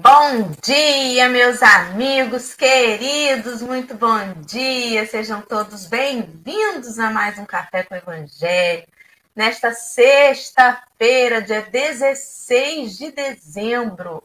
[0.00, 7.82] Bom dia, meus amigos queridos, muito bom dia, sejam todos bem-vindos a mais um Café
[7.82, 8.86] com Evangelho.
[9.36, 14.22] Nesta sexta-feira, dia 16 de dezembro,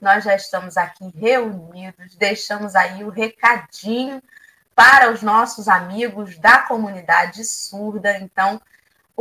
[0.00, 4.22] nós já estamos aqui reunidos, deixamos aí o recadinho
[4.74, 8.16] para os nossos amigos da comunidade surda.
[8.16, 8.58] Então,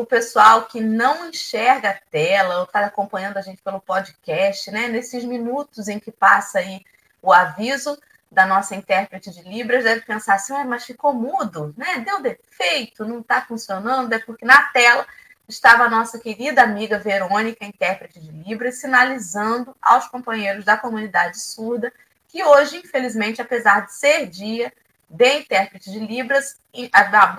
[0.02, 4.88] o pessoal que não enxerga a tela ou está acompanhando a gente pelo podcast, né?
[4.88, 6.86] Nesses minutos em que passa aí
[7.22, 8.00] o aviso
[8.32, 12.00] da nossa intérprete de Libras, deve pensar assim, mas ficou mudo, né?
[12.00, 15.06] Deu defeito, não está funcionando, é porque na tela
[15.48, 21.92] estava a nossa querida amiga Verônica, intérprete de Libras, sinalizando aos companheiros da comunidade surda
[22.30, 24.72] que hoje, infelizmente, apesar de ser dia
[25.10, 26.58] de intérprete de Libras,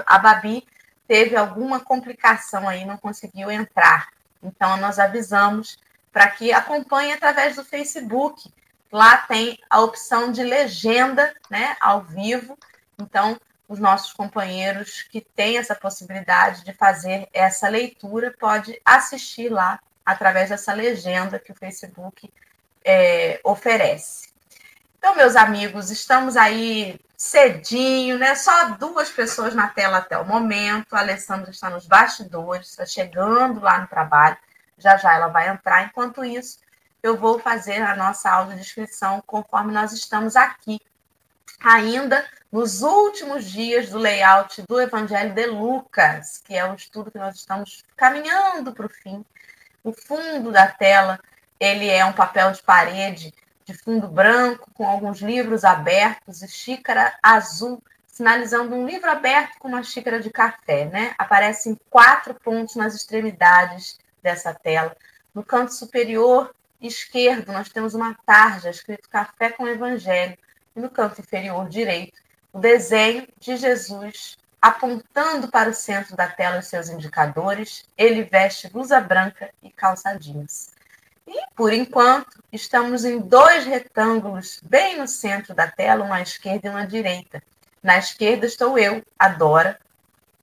[0.07, 0.67] a Babi
[1.11, 4.11] teve alguma complicação aí, não conseguiu entrar.
[4.41, 5.77] Então, nós avisamos
[6.13, 8.49] para que acompanhe através do Facebook.
[8.93, 12.57] Lá tem a opção de legenda, né, ao vivo.
[12.97, 19.81] Então, os nossos companheiros que têm essa possibilidade de fazer essa leitura pode assistir lá
[20.07, 22.33] através dessa legenda que o Facebook
[22.85, 24.29] é, oferece.
[24.97, 28.35] Então, meus amigos, estamos aí cedinho, né?
[28.35, 30.95] Só duas pessoas na tela até o momento.
[30.95, 34.39] A Alessandra está nos bastidores, está chegando lá no trabalho.
[34.79, 35.85] Já já ela vai entrar.
[35.85, 36.59] Enquanto isso,
[37.03, 40.81] eu vou fazer a nossa audiodescrição conforme nós estamos aqui,
[41.63, 47.19] ainda nos últimos dias do layout do Evangelho de Lucas, que é o estudo que
[47.19, 49.23] nós estamos caminhando para o fim.
[49.85, 51.21] O fundo da tela,
[51.61, 53.35] ele é um papel de parede
[53.71, 59.69] de fundo branco, com alguns livros abertos e xícara azul, sinalizando um livro aberto com
[59.69, 61.15] uma xícara de café, né?
[61.17, 64.97] Aparecem quatro pontos nas extremidades dessa tela.
[65.33, 70.37] No canto superior esquerdo, nós temos uma tarja escrito Café com Evangelho.
[70.75, 72.19] E no canto inferior direito,
[72.53, 77.85] o desenho de Jesus apontando para o centro da tela os seus indicadores.
[77.97, 80.80] Ele veste blusa branca e calça jeans.
[81.27, 86.69] E, por enquanto, estamos em dois retângulos bem no centro da tela, uma à esquerda
[86.69, 87.43] e uma à direita.
[87.83, 89.79] Na esquerda estou eu, a Dora.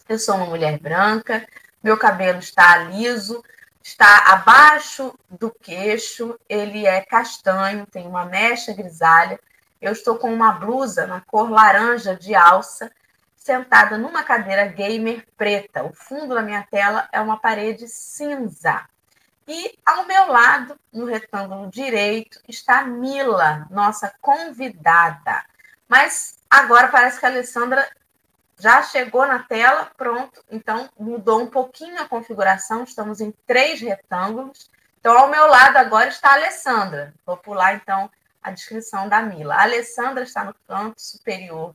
[0.07, 1.45] Eu sou uma mulher branca,
[1.83, 3.43] meu cabelo está liso,
[3.83, 9.39] está abaixo do queixo, ele é castanho, tem uma mecha grisalha.
[9.81, 12.91] Eu estou com uma blusa na cor laranja de alça,
[13.35, 15.83] sentada numa cadeira gamer preta.
[15.83, 18.85] O fundo da minha tela é uma parede cinza.
[19.47, 25.45] E ao meu lado, no retângulo direito, está Mila, nossa convidada.
[25.87, 27.87] Mas agora parece que a Alessandra
[28.59, 30.43] já chegou na tela, pronto.
[30.51, 32.83] Então mudou um pouquinho a configuração.
[32.83, 34.69] Estamos em três retângulos.
[34.99, 37.13] Então, ao meu lado agora está a Alessandra.
[37.25, 38.11] Vou pular então
[38.43, 39.55] a descrição da Mila.
[39.55, 41.73] A Alessandra está no canto superior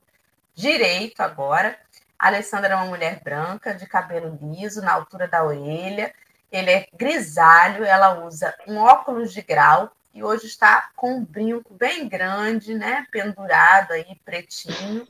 [0.53, 1.79] direito agora.
[2.19, 6.13] A Alessandra é uma mulher branca, de cabelo liso, na altura da orelha
[6.53, 11.73] ele é grisalho, ela usa um óculos de grau e hoje está com um brinco
[11.73, 15.05] bem grande, né, pendurado aí, pretinho.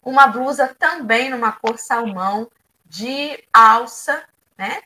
[0.00, 2.48] Uma blusa também numa cor salmão
[2.86, 4.22] de alça,
[4.56, 4.82] né?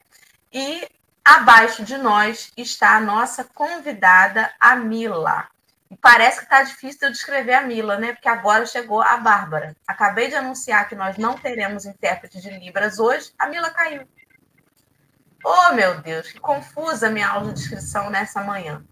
[0.51, 0.89] E
[1.23, 5.49] abaixo de nós está a nossa convidada, a Mila.
[5.91, 8.13] E parece que está difícil eu descrever a Mila, né?
[8.13, 9.77] Porque agora chegou a Bárbara.
[9.87, 14.09] Acabei de anunciar que nós não teremos intérprete de Libras hoje, a Mila caiu.
[15.45, 18.85] Oh, meu Deus, que confusa minha audiodescrição nessa manhã.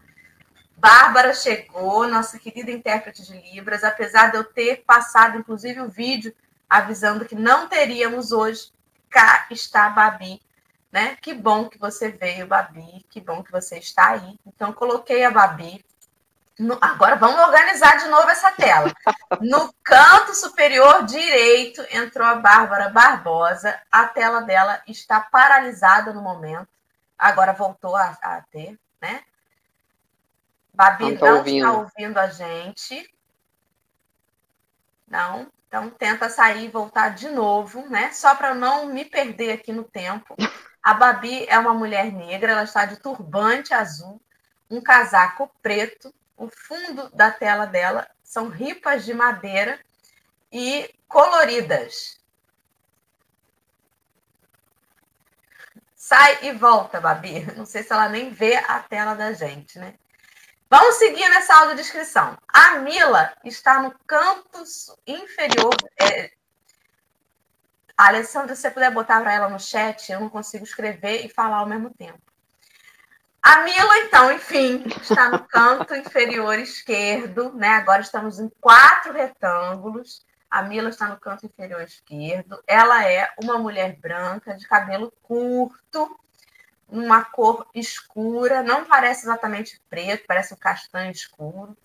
[0.76, 6.34] Bárbara chegou, nossa querida intérprete de Libras, apesar de eu ter passado, inclusive, o vídeo
[6.68, 8.70] avisando que não teríamos hoje,
[9.08, 10.40] cá está a Babi,
[10.92, 11.16] né?
[11.20, 14.38] Que bom que você veio, Babi, que bom que você está aí.
[14.46, 15.84] Então, coloquei a Babi
[16.58, 18.90] no, agora vamos organizar de novo essa tela.
[19.40, 23.78] No canto superior direito entrou a Bárbara Barbosa.
[23.90, 26.68] A tela dela está paralisada no momento.
[27.18, 29.22] Agora voltou a, a ter, né?
[30.72, 33.10] Babi não, não está ouvindo a gente.
[35.06, 35.50] Não.
[35.68, 38.12] Então tenta sair e voltar de novo, né?
[38.12, 40.34] Só para não me perder aqui no tempo.
[40.82, 44.20] A Babi é uma mulher negra, ela está de turbante azul,
[44.70, 49.80] um casaco preto, o fundo da tela dela são ripas de madeira
[50.52, 52.20] e coloridas.
[55.94, 57.44] Sai e volta, Babi.
[57.56, 59.94] Não sei se ela nem vê a tela da gente, né?
[60.68, 62.36] Vamos seguir nessa audiodescrição.
[62.48, 64.62] A Mila está no canto
[65.06, 65.74] inferior.
[66.00, 66.30] É...
[67.96, 71.58] Alessandra, se você puder botar para ela no chat, eu não consigo escrever e falar
[71.58, 72.25] ao mesmo tempo.
[73.48, 77.68] A Mila, então, enfim, está no canto inferior esquerdo, né?
[77.74, 80.26] Agora estamos em quatro retângulos.
[80.50, 82.60] A Mila está no canto inferior esquerdo.
[82.66, 86.18] Ela é uma mulher branca, de cabelo curto,
[86.88, 91.76] uma cor escura, não parece exatamente preto, parece um castanho escuro.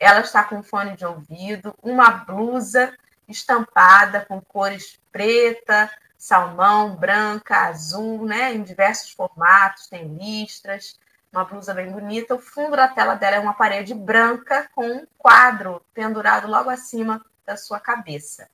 [0.00, 2.96] Ela está com fone de ouvido, uma blusa
[3.28, 10.96] estampada com cores preta, salmão, branca, azul, né, em diversos formatos, tem listras,
[11.32, 12.34] uma blusa bem bonita.
[12.34, 17.24] O fundo da tela dela é uma parede branca com um quadro pendurado logo acima
[17.46, 18.48] da sua cabeça.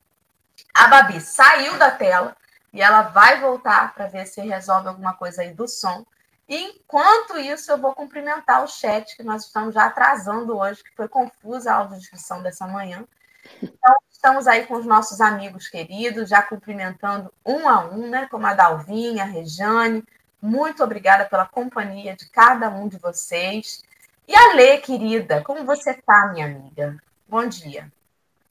[0.72, 2.36] A Babi saiu da tela
[2.72, 6.06] e ela vai voltar para ver se resolve alguma coisa aí do som.
[6.48, 10.94] E enquanto isso, eu vou cumprimentar o chat, que nós estamos já atrasando hoje, que
[10.94, 13.04] foi confusa a audiodescrição dessa manhã.
[13.62, 18.26] Então, estamos aí com os nossos amigos queridos, já cumprimentando um a um, né?
[18.30, 20.02] Como a Dalvinha, a Rejane.
[20.40, 23.82] Muito obrigada pela companhia de cada um de vocês.
[24.26, 26.96] E a Lê, querida, como você está, minha amiga?
[27.28, 27.90] Bom dia.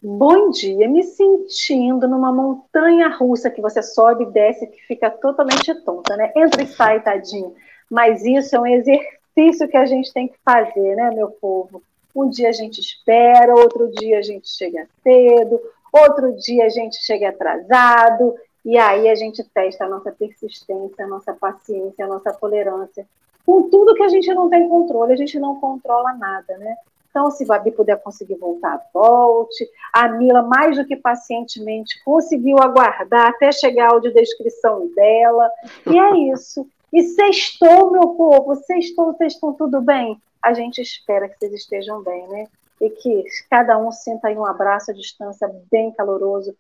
[0.02, 5.74] Bom dia, me sentindo numa montanha russa que você sobe e desce que fica totalmente
[5.84, 6.32] tonta, né?
[6.36, 7.56] Entra e sai, tadinho.
[7.90, 11.82] Mas isso é um exercício que a gente tem que fazer, né, meu povo?
[12.16, 15.60] Um dia a gente espera, outro dia a gente chega cedo,
[15.92, 18.36] outro dia a gente chega atrasado,
[18.68, 23.08] e aí a gente testa a nossa persistência, a nossa paciência, a nossa tolerância.
[23.46, 26.76] Com tudo que a gente não tem controle, a gente não controla nada, né?
[27.10, 29.66] Então, se Babi puder conseguir voltar, volte.
[29.94, 35.50] A Mila, mais do que pacientemente, conseguiu aguardar até chegar a audiodescrição dela.
[35.90, 36.68] E é isso.
[36.92, 40.22] E sextou, meu povo, sextou, vocês estão tudo bem?
[40.44, 42.48] A gente espera que vocês estejam bem, né?
[42.82, 46.54] E que cada um sinta aí um abraço à distância bem caloroso.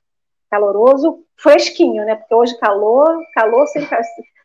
[0.49, 2.15] Caloroso, fresquinho, né?
[2.15, 3.85] Porque hoje calor, calor sem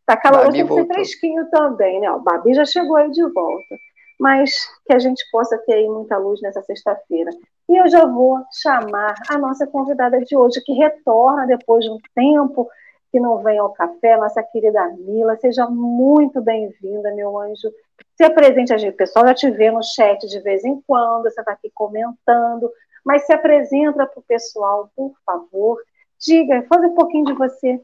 [0.04, 2.10] tá caloroso ser fresquinho também, né?
[2.10, 3.76] O Babi já chegou aí de volta
[4.22, 4.52] mas
[4.86, 7.28] que a gente possa ter aí muita luz nessa sexta-feira.
[7.68, 11.98] E eu já vou chamar a nossa convidada de hoje, que retorna depois de um
[12.14, 12.70] tempo
[13.10, 15.36] que não vem ao café, nossa querida Mila.
[15.38, 17.68] Seja muito bem-vinda, meu anjo.
[18.16, 18.94] Se apresente a gente.
[18.94, 22.70] O pessoal já te vê no chat de vez em quando, você está aqui comentando,
[23.04, 25.78] mas se apresenta para o pessoal, por favor.
[26.24, 27.80] Diga, fala um pouquinho de você.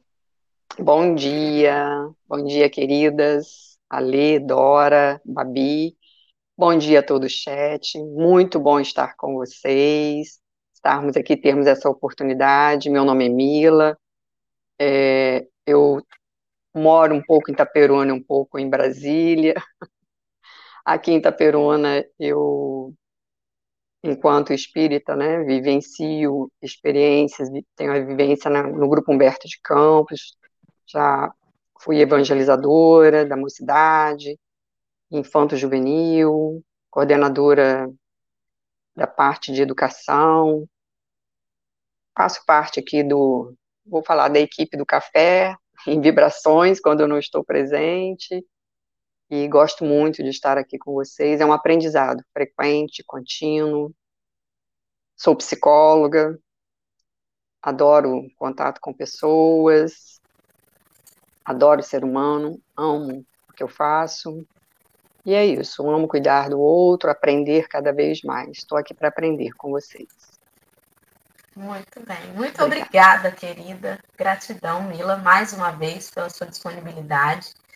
[0.78, 3.76] Bom dia, bom dia, queridas.
[3.90, 5.96] Ale, Dora, Babi.
[6.56, 10.40] Bom dia a todo o chat, muito bom estar com vocês,
[10.72, 12.90] estarmos aqui, termos essa oportunidade.
[12.90, 13.98] Meu nome é Mila,
[14.78, 16.00] é, eu
[16.74, 19.54] moro um pouco em Itaperuna, um pouco em Brasília.
[20.84, 22.94] Aqui em Itaperuna, eu,
[24.10, 30.36] enquanto espírita, né, vivencio experiências, tenho a vivência no Grupo Humberto de Campos,
[30.86, 31.32] já
[31.80, 34.38] fui evangelizadora da mocidade,
[35.10, 37.90] infanto-juvenil, coordenadora
[38.96, 40.66] da parte de educação.
[42.16, 43.54] Faço parte aqui do,
[43.86, 45.54] vou falar da equipe do café,
[45.86, 48.44] em vibrações, quando eu não estou presente.
[49.30, 51.40] E gosto muito de estar aqui com vocês.
[51.40, 53.94] É um aprendizado frequente, contínuo.
[55.16, 56.38] Sou psicóloga,
[57.62, 60.20] adoro contato com pessoas,
[61.44, 64.46] adoro ser humano, amo o que eu faço,
[65.24, 68.58] e é isso, amo cuidar do outro, aprender cada vez mais.
[68.58, 70.08] Estou aqui para aprender com vocês.
[71.54, 73.98] Muito bem, muito obrigada, obrigada querida.
[74.16, 77.67] Gratidão, Mila, mais uma vez pela sua disponibilidade de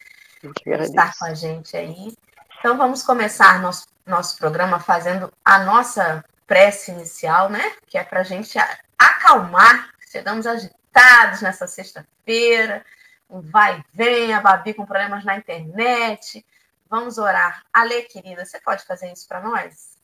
[0.82, 2.14] estar com a gente aí.
[2.58, 7.72] Então vamos começar nosso, nosso programa fazendo a nossa prece inicial, né?
[7.87, 8.58] Que é para a gente
[8.99, 9.90] acalmar.
[10.11, 12.84] Chegamos agitados nessa sexta-feira,
[13.28, 16.44] um vai e vem, a Babi com problemas na internet,
[16.92, 17.64] Vamos orar.
[17.72, 19.96] Ale, querida, você pode fazer isso para nós?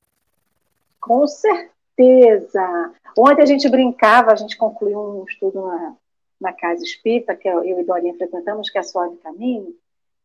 [0.99, 2.95] Com certeza.
[3.15, 5.97] Ontem a gente brincava, a gente concluiu um estudo na,
[6.41, 9.77] na Casa Espírita, que eu e Dorinha frequentamos, que é a Suave Caminho,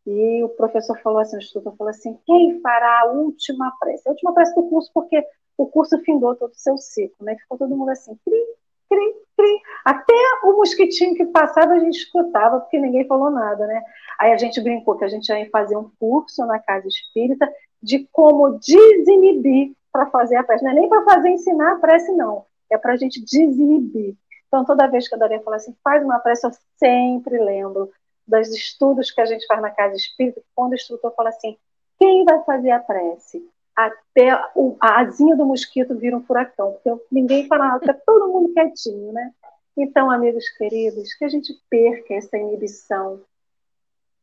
[0.05, 4.07] e o professor falou assim, o instrutor falou assim, quem fará a última prece?
[4.07, 5.25] A última prece do curso, porque
[5.57, 7.35] o curso findou todo o seu ciclo, né?
[7.37, 8.45] Ficou todo mundo assim, cri,
[8.89, 9.61] cri, cri.
[9.85, 13.81] Até o mosquitinho que passava a gente escutava, porque ninguém falou nada, né?
[14.19, 17.49] Aí a gente brincou que a gente ia fazer um curso na Casa Espírita
[17.81, 20.63] de como desinibir para fazer a prece.
[20.63, 22.45] Não é nem para fazer ensinar a prece, não.
[22.69, 24.15] É para a gente desinibir.
[24.47, 27.89] Então, toda vez que a Dorinha fala assim, faz uma prece, eu sempre lembro
[28.25, 31.57] dos estudos que a gente faz na Casa Espírita, quando o instrutor fala assim,
[31.99, 33.47] quem vai fazer a prece?
[33.75, 38.31] Até o, a asinha do mosquito vira um furacão, porque ninguém fala nada, fica todo
[38.31, 39.33] mundo quietinho, né?
[39.75, 43.21] Então, amigos queridos, que a gente perca essa inibição,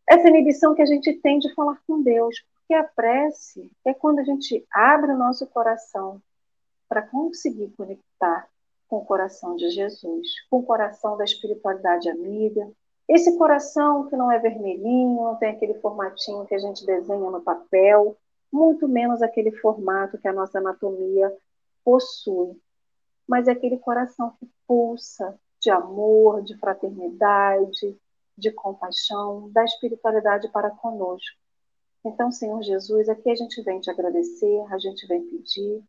[0.08, 2.36] essa inibição que a gente tem de falar com Deus,
[2.70, 6.22] Porque a prece é quando a gente abre o nosso coração
[6.88, 8.48] para conseguir conectar
[8.86, 12.70] com o coração de Jesus, com o coração da espiritualidade amiga.
[13.10, 17.42] Esse coração que não é vermelhinho, não tem aquele formatinho que a gente desenha no
[17.42, 18.16] papel,
[18.52, 21.36] muito menos aquele formato que a nossa anatomia
[21.84, 22.56] possui,
[23.26, 27.98] mas é aquele coração que pulsa de amor, de fraternidade,
[28.38, 31.36] de compaixão, da espiritualidade para conosco.
[32.04, 35.82] Então, Senhor Jesus, aqui a gente vem te agradecer, a gente vem pedir,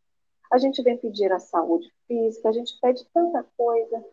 [0.51, 4.03] a gente vem pedir a saúde física, a gente pede tanta coisa,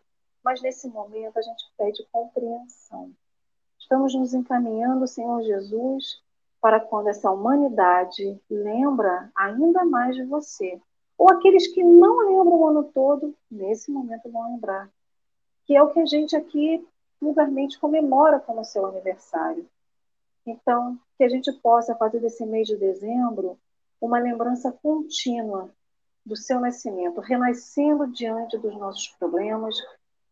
[0.43, 3.11] mas nesse momento a gente pede compreensão.
[3.77, 6.21] Estamos nos encaminhando, Senhor Jesus,
[6.61, 10.79] para quando essa humanidade lembra ainda mais de você.
[11.17, 14.89] Ou aqueles que não lembram o ano todo, nesse momento vão lembrar.
[15.65, 16.85] Que é o que a gente aqui
[17.19, 19.67] vulgarmente comemora como seu aniversário.
[20.45, 23.57] Então, que a gente possa fazer desse mês de dezembro
[23.99, 25.69] uma lembrança contínua
[26.25, 29.75] do seu nascimento, renascendo diante dos nossos problemas,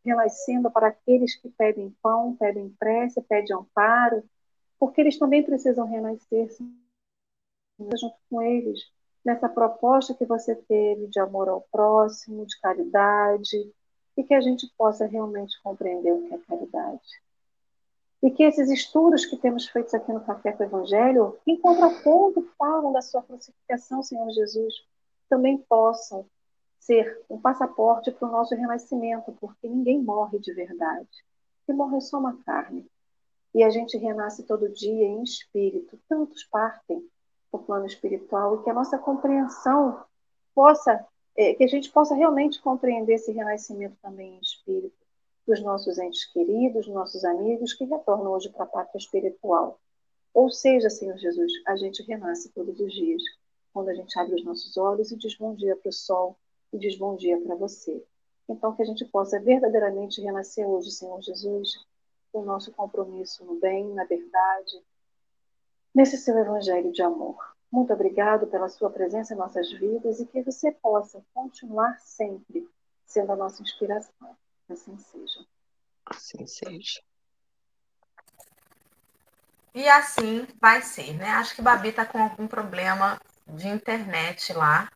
[0.07, 4.23] renascendo para aqueles que pedem pão, pedem prece, pedem amparo,
[4.79, 6.49] porque eles também precisam renascer
[7.79, 8.79] junto com eles
[9.23, 13.71] nessa proposta que você teve de amor ao próximo, de caridade,
[14.15, 17.21] e que a gente possa realmente compreender o que é caridade.
[18.23, 22.49] E que esses estudos que temos feitos aqui no Café com o Evangelho, em contraponto,
[22.57, 24.73] falam da sua crucificação, Senhor Jesus,
[25.29, 26.25] também possam
[26.87, 31.09] ser um passaporte para o nosso renascimento, porque ninguém morre de verdade.
[31.67, 32.89] E morre só uma carne.
[33.53, 35.99] E a gente renasce todo dia em espírito.
[36.07, 37.05] Tantos partem
[37.51, 40.01] para o plano espiritual e que a nossa compreensão
[40.55, 44.95] possa, é, que a gente possa realmente compreender esse renascimento também em espírito
[45.45, 49.79] dos nossos entes queridos, nossos amigos que retornam hoje para a pátria espiritual.
[50.33, 53.21] Ou seja, Senhor Jesus, a gente renasce todos os dias
[53.73, 56.37] quando a gente abre os nossos olhos e diz bom dia para o sol
[56.71, 58.03] e diz bom dia para você.
[58.49, 61.85] Então, que a gente possa verdadeiramente renascer hoje, Senhor Jesus,
[62.31, 64.83] o nosso compromisso no bem, na verdade,
[65.93, 67.55] nesse seu evangelho de amor.
[67.71, 72.67] Muito obrigado pela sua presença em nossas vidas e que você possa continuar sempre
[73.05, 74.37] sendo a nossa inspiração.
[74.69, 75.45] Assim seja.
[76.05, 77.01] Assim seja.
[79.73, 81.29] E assim vai ser, né?
[81.31, 84.89] Acho que Babi está com algum problema de internet lá.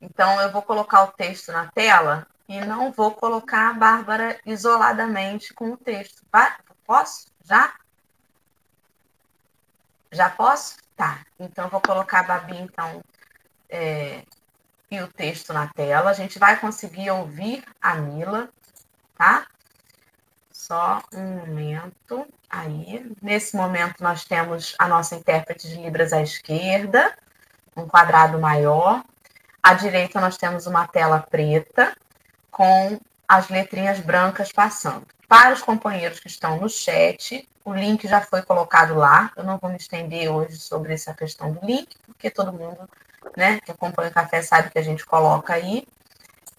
[0.00, 5.52] Então, eu vou colocar o texto na tela e não vou colocar a Bárbara isoladamente
[5.52, 6.22] com o texto.
[6.86, 7.26] Posso?
[7.44, 7.74] Já?
[10.10, 10.76] Já posso?
[10.96, 11.20] Tá.
[11.38, 13.02] Então, vou colocar a Babi, então,
[13.68, 14.22] é,
[14.90, 16.10] e o texto na tela.
[16.10, 18.48] A gente vai conseguir ouvir a Mila,
[19.16, 19.46] tá?
[20.50, 23.12] Só um momento aí.
[23.20, 27.14] Nesse momento, nós temos a nossa intérprete de Libras à esquerda
[27.78, 29.04] um quadrado maior.
[29.62, 31.96] À direita, nós temos uma tela preta
[32.50, 35.06] com as letrinhas brancas passando.
[35.28, 39.30] Para os companheiros que estão no chat, o link já foi colocado lá.
[39.36, 42.88] Eu não vou me estender hoje sobre essa questão do link, porque todo mundo
[43.36, 45.86] né, que acompanha o café sabe que a gente coloca aí.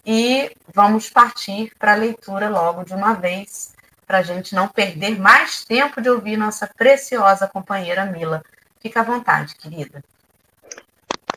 [0.06, 3.74] E vamos partir para a leitura logo de uma vez,
[4.06, 8.42] para a gente não perder mais tempo de ouvir nossa preciosa companheira Mila.
[8.80, 10.02] Fica à vontade, querida.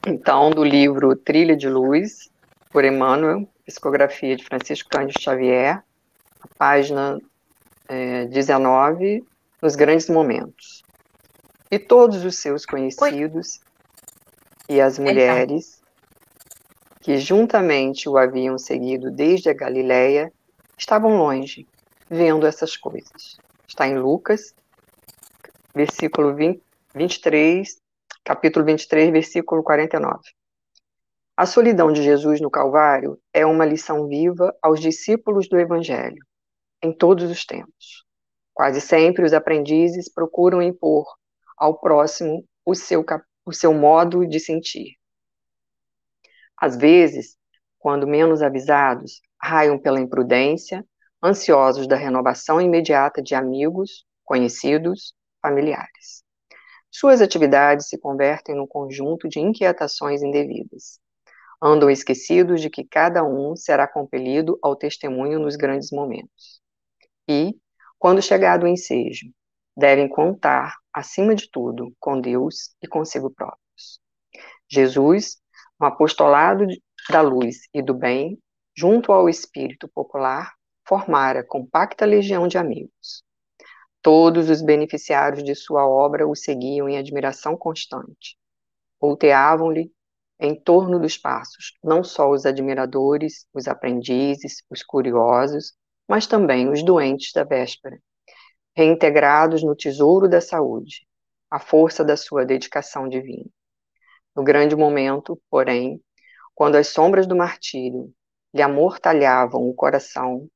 [0.05, 2.29] Então, do livro Trilha de Luz,
[2.69, 5.81] por Emmanuel, psicografia de Francisco Cândido Xavier,
[6.41, 7.21] a página
[7.87, 9.23] é, 19,
[9.61, 10.83] nos grandes momentos.
[11.71, 13.61] E todos os seus conhecidos
[14.69, 14.75] Oi.
[14.75, 15.81] e as mulheres
[16.99, 20.33] que juntamente o haviam seguido desde a Galiléia
[20.77, 21.65] estavam longe,
[22.09, 23.37] vendo essas coisas.
[23.65, 24.53] Está em Lucas,
[25.73, 26.61] versículo 20,
[26.93, 27.82] 23
[28.23, 30.21] capítulo 23, versículo 49.
[31.35, 36.23] A solidão de Jesus no Calvário é uma lição viva aos discípulos do Evangelho,
[36.81, 38.05] em todos os tempos.
[38.53, 41.05] Quase sempre os aprendizes procuram impor
[41.57, 43.03] ao próximo o seu,
[43.45, 44.95] o seu modo de sentir.
[46.55, 47.35] Às vezes,
[47.77, 50.85] quando menos avisados, raiam pela imprudência,
[51.21, 56.23] ansiosos da renovação imediata de amigos, conhecidos, familiares.
[56.95, 60.99] Suas atividades se convertem num conjunto de inquietações indevidas.
[61.59, 66.61] Andam esquecidos de que cada um será compelido ao testemunho nos grandes momentos.
[67.27, 67.55] E,
[67.97, 69.25] quando chegado o ensejo,
[69.75, 73.99] devem contar, acima de tudo, com Deus e consigo próprios.
[74.69, 75.37] Jesus,
[75.79, 76.67] no apostolado
[77.09, 78.37] da luz e do bem,
[78.77, 80.53] junto ao espírito popular,
[80.87, 83.23] formara compacta legião de amigos.
[84.03, 88.37] Todos os beneficiários de sua obra o seguiam em admiração constante.
[89.01, 89.91] volteavam-lhe
[90.39, 95.73] em torno dos passos, não só os admiradores, os aprendizes, os curiosos,
[96.07, 97.97] mas também os doentes da véspera,
[98.75, 101.07] reintegrados no tesouro da saúde,
[101.49, 103.49] a força da sua dedicação divina.
[104.35, 106.01] No grande momento, porém,
[106.53, 108.13] quando as sombras do martírio
[108.53, 110.49] lhe amortalhavam o coração,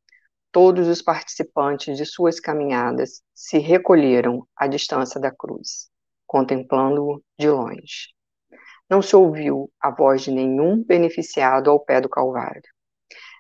[0.52, 5.90] todos os participantes de suas caminhadas se recolheram à distância da cruz,
[6.26, 8.14] contemplando-o de longe.
[8.90, 12.62] Não se ouviu a voz de nenhum beneficiado ao pé do Calvário.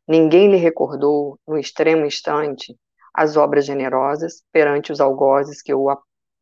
[0.07, 2.77] Ninguém lhe recordou, no extremo instante,
[3.13, 5.87] as obras generosas perante os algozes que o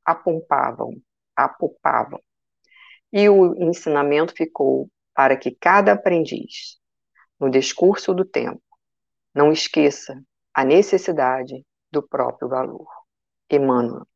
[0.04, 0.92] apompavam,
[1.36, 2.20] apopavam.
[3.14, 6.78] E o ensinamento ficou para que cada aprendiz,
[7.40, 8.62] no discurso do tempo,
[9.34, 10.22] não esqueça
[10.56, 12.88] a necessidade do próprio valor.
[13.52, 14.08] Emmanuel.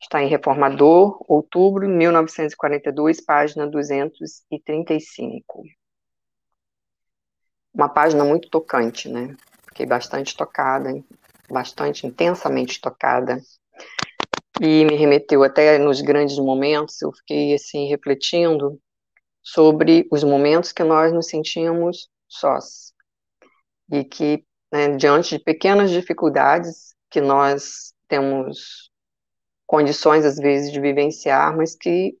[0.00, 5.64] Está em Reformador, outubro de 1942, página 235.
[7.74, 9.36] Uma página muito tocante, né?
[9.68, 10.90] Fiquei bastante tocada,
[11.50, 13.40] bastante intensamente tocada.
[14.60, 18.80] E me remeteu até nos grandes momentos, eu fiquei assim refletindo
[19.42, 22.94] sobre os momentos que nós nos sentimos sós.
[23.90, 28.90] E que né, diante de pequenas dificuldades que nós temos
[29.64, 32.18] condições às vezes de vivenciar, mas que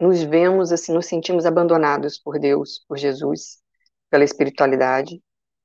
[0.00, 3.60] nos vemos assim, nos sentimos abandonados por Deus, por Jesus,
[4.08, 5.20] pela espiritualidade,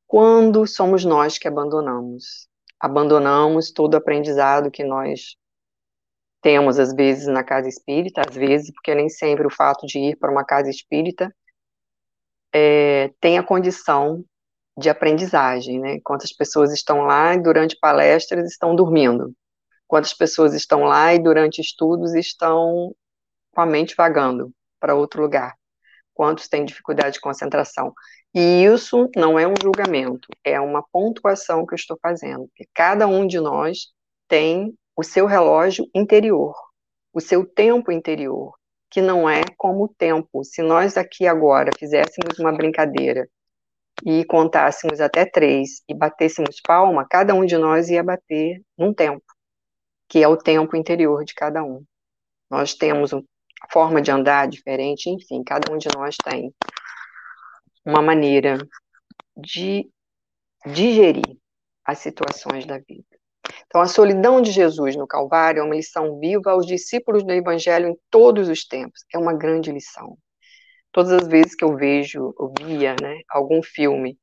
[0.08, 2.48] quando somos nós que abandonamos.
[2.80, 5.36] Abandonamos todo o aprendizado que nós
[6.42, 10.16] temos às vezes na casa espírita, às vezes, porque nem sempre o fato de ir
[10.18, 11.32] para uma casa espírita
[12.52, 14.26] é, tem a condição
[14.78, 16.00] de aprendizagem, né?
[16.04, 19.34] Quantas pessoas estão lá e durante palestras estão dormindo?
[19.88, 22.94] Quantas pessoas estão lá e durante estudos estão
[23.52, 25.56] com a mente vagando para outro lugar?
[26.14, 27.94] Quantos têm dificuldade de concentração?
[28.34, 32.48] E isso não é um julgamento, é uma pontuação que eu estou fazendo.
[32.48, 33.88] Porque cada um de nós
[34.28, 36.56] tem o seu relógio interior,
[37.14, 38.54] o seu tempo interior,
[38.92, 40.44] que não é como o tempo.
[40.44, 43.28] Se nós aqui agora fizéssemos uma brincadeira
[44.06, 49.24] e contássemos até três e batêssemos palma, cada um de nós ia bater num tempo,
[50.08, 51.84] que é o tempo interior de cada um.
[52.50, 53.24] Nós temos uma
[53.72, 56.54] forma de andar diferente, enfim, cada um de nós tem
[57.86, 58.58] uma maneira
[59.36, 59.90] de
[60.66, 61.38] digerir
[61.86, 63.06] as situações da vida.
[63.66, 67.88] Então, a solidão de Jesus no Calvário é uma lição viva aos discípulos do Evangelho
[67.88, 69.04] em todos os tempos.
[69.14, 70.18] É uma grande lição.
[70.98, 74.18] Todas as vezes que eu vejo, via, né, algum filme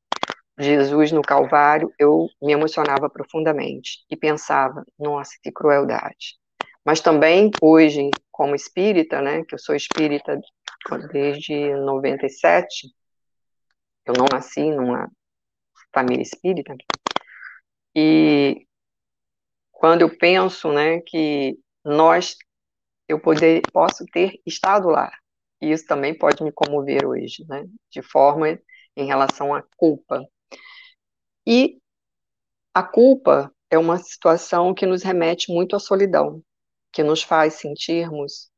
[0.59, 6.37] de Jesus no Calvário, eu me emocionava profundamente e pensava, nossa, que crueldade.
[6.85, 10.41] Mas também hoje, como espírita, né, que eu sou espírita
[11.13, 12.89] desde 97,
[14.05, 15.09] eu não nasci numa
[15.95, 16.75] família espírita,
[17.95, 18.67] e
[19.71, 22.37] quando eu penso, né, que nós,
[23.09, 25.13] eu poder, posso ter estado lá,
[25.65, 27.67] e isso também pode me comover hoje, né?
[27.91, 28.61] De forma
[28.95, 30.23] em relação à culpa.
[31.47, 31.79] E
[32.75, 36.43] a culpa é uma situação que nos remete muito à solidão,
[36.93, 38.51] que nos faz sentirmos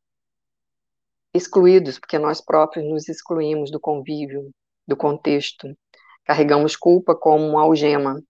[1.33, 4.51] excluídos, porque nós próprios nos excluímos do convívio,
[4.87, 5.69] do contexto.
[6.25, 8.21] Carregamos culpa como uma algema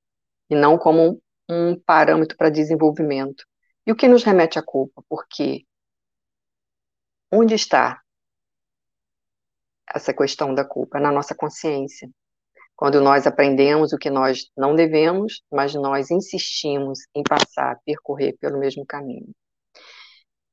[0.50, 3.46] e não como um parâmetro para desenvolvimento.
[3.86, 5.02] E o que nos remete à culpa?
[5.08, 5.64] Porque
[7.32, 8.02] onde está
[9.94, 12.08] essa questão da culpa, na nossa consciência.
[12.74, 18.58] Quando nós aprendemos o que nós não devemos, mas nós insistimos em passar, percorrer pelo
[18.58, 19.30] mesmo caminho.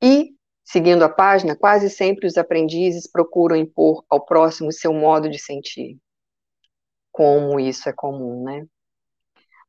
[0.02, 0.30] E,
[0.64, 5.98] seguindo a página, quase sempre os aprendizes procuram impor ao próximo seu modo de sentir.
[7.12, 8.66] Como isso é comum, né?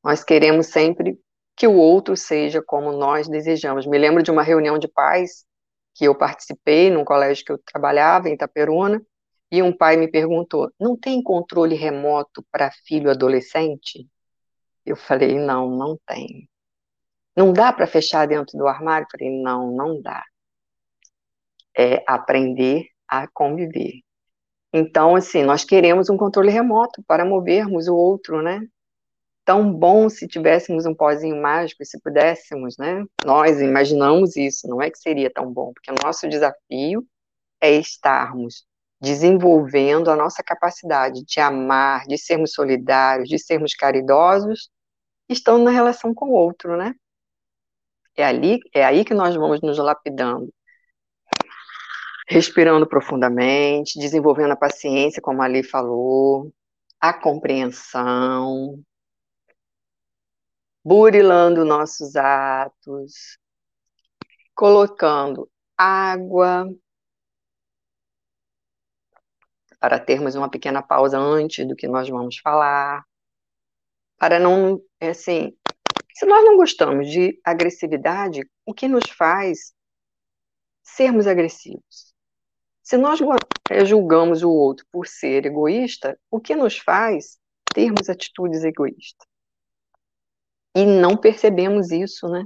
[0.01, 1.19] Nós queremos sempre
[1.57, 3.85] que o outro seja como nós desejamos.
[3.85, 5.45] Me lembro de uma reunião de pais
[5.93, 9.01] que eu participei num colégio que eu trabalhava, em Itaperuna,
[9.55, 14.05] e um pai me perguntou: não tem controle remoto para filho adolescente?
[14.85, 16.49] Eu falei: não, não tem.
[17.35, 19.05] Não dá para fechar dentro do armário?
[19.05, 20.23] Eu falei: não, não dá.
[21.77, 24.01] É aprender a conviver.
[24.73, 28.61] Então, assim, nós queremos um controle remoto para movermos o outro, né?
[29.45, 33.05] Tão bom se tivéssemos um pozinho mágico, se pudéssemos, né?
[33.23, 37.07] Nós imaginamos isso, não é que seria tão bom, porque o nosso desafio
[37.61, 38.65] é estarmos
[39.01, 44.69] desenvolvendo a nossa capacidade de amar, de sermos solidários, de sermos caridosos,
[45.29, 46.93] estando na relação com o outro, né?
[48.17, 50.51] É ali, é aí que nós vamos nos lapidando.
[52.27, 56.51] respirando profundamente, desenvolvendo a paciência, como a Ali falou,
[56.99, 58.83] a compreensão,
[60.83, 63.37] burilando nossos atos,
[64.55, 66.67] colocando água
[69.85, 73.05] para termos uma pequena pausa antes do que nós vamos falar,
[74.17, 75.55] para não, é assim,
[76.11, 79.75] se nós não gostamos de agressividade, o que nos faz
[80.81, 82.15] sermos agressivos?
[82.81, 83.19] Se nós
[83.69, 87.37] eh, julgamos o outro por ser egoísta, o que nos faz
[87.71, 89.27] termos atitudes egoístas?
[90.75, 92.43] E não percebemos isso, né?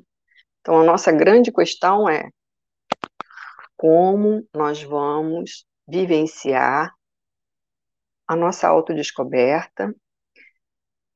[0.60, 2.28] Então, a nossa grande questão é
[3.78, 6.99] como nós vamos vivenciar
[8.30, 9.92] a nossa autodescoberta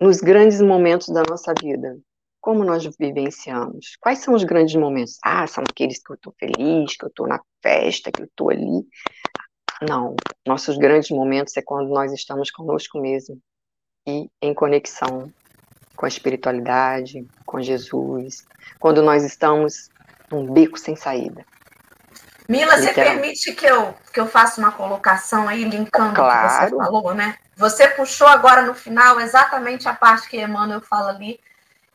[0.02, 1.96] nos grandes momentos da nossa vida.
[2.42, 3.96] Como nós vivenciamos?
[4.02, 5.20] Quais são os grandes momentos?
[5.24, 8.50] Ah, são aqueles que eu estou feliz, que eu estou na festa, que eu estou
[8.50, 8.84] ali.
[9.88, 13.40] Não, nossos grandes momentos é quando nós estamos conosco mesmo
[14.08, 15.32] e em conexão
[15.96, 18.44] com a espiritualidade, com Jesus,
[18.80, 19.90] quando nós estamos
[20.32, 21.46] num beco sem saída.
[22.48, 26.48] Mila, você permite que eu, que eu faça uma colocação aí, linkando claro.
[26.48, 27.38] o que você falou, né?
[27.56, 31.40] Você puxou agora no final exatamente a parte que Emmanuel fala ali,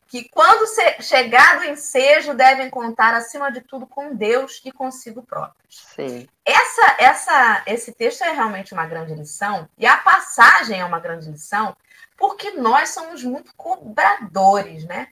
[0.07, 0.65] que quando
[1.01, 5.85] chegar do ensejo, devem contar, acima de tudo, com Deus e consigo próprios.
[5.95, 6.27] Sim.
[6.43, 11.29] Essa, essa, esse texto é realmente uma grande lição, e a passagem é uma grande
[11.29, 11.77] lição,
[12.17, 15.09] porque nós somos muito cobradores, né?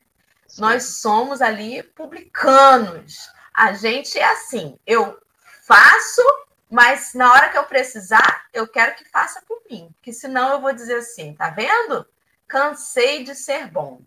[0.47, 0.61] Sim.
[0.61, 3.29] Nós somos ali publicanos.
[3.53, 5.17] A gente é assim, eu
[5.67, 6.21] faço,
[6.69, 10.61] mas na hora que eu precisar, eu quero que faça por mim, porque senão eu
[10.61, 12.07] vou dizer assim, tá vendo?
[12.47, 14.01] Cansei de ser bom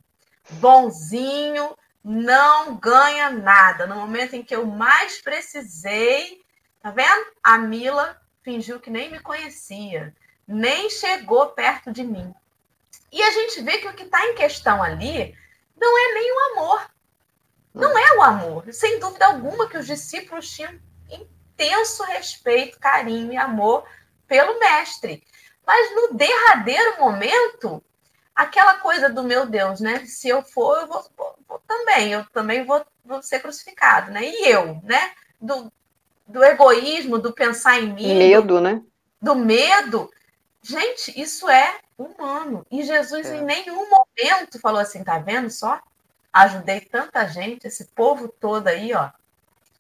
[0.51, 3.87] bonzinho, não ganha nada.
[3.87, 6.43] No momento em que eu mais precisei,
[6.83, 7.27] tá vendo?
[7.43, 10.15] A Mila fingiu que nem me conhecia,
[10.47, 12.35] nem chegou perto de mim.
[13.13, 15.37] E a gente vê que o que está em questão ali
[15.77, 16.91] não é nem o amor.
[17.73, 18.73] Não é o amor.
[18.73, 20.79] Sem dúvida alguma que os discípulos tinham
[21.61, 23.85] intenso respeito, carinho e amor
[24.27, 25.23] pelo mestre.
[25.67, 27.83] Mas no derradeiro momento,
[28.35, 30.05] aquela coisa do meu Deus, né?
[30.07, 34.25] Se eu for, eu vou, vou, vou também, eu também vou, vou, ser crucificado, né?
[34.25, 35.13] E eu, né?
[35.41, 35.71] Do,
[36.27, 38.15] do egoísmo, do pensar em mim.
[38.17, 38.83] Medo, do, né?
[39.21, 40.11] Do medo.
[40.63, 42.67] Gente, isso é humano.
[42.71, 43.37] E Jesus é.
[43.37, 45.81] em nenhum momento falou assim, tá vendo só?
[46.33, 49.11] Ajudei tanta gente, esse povo todo aí, ó.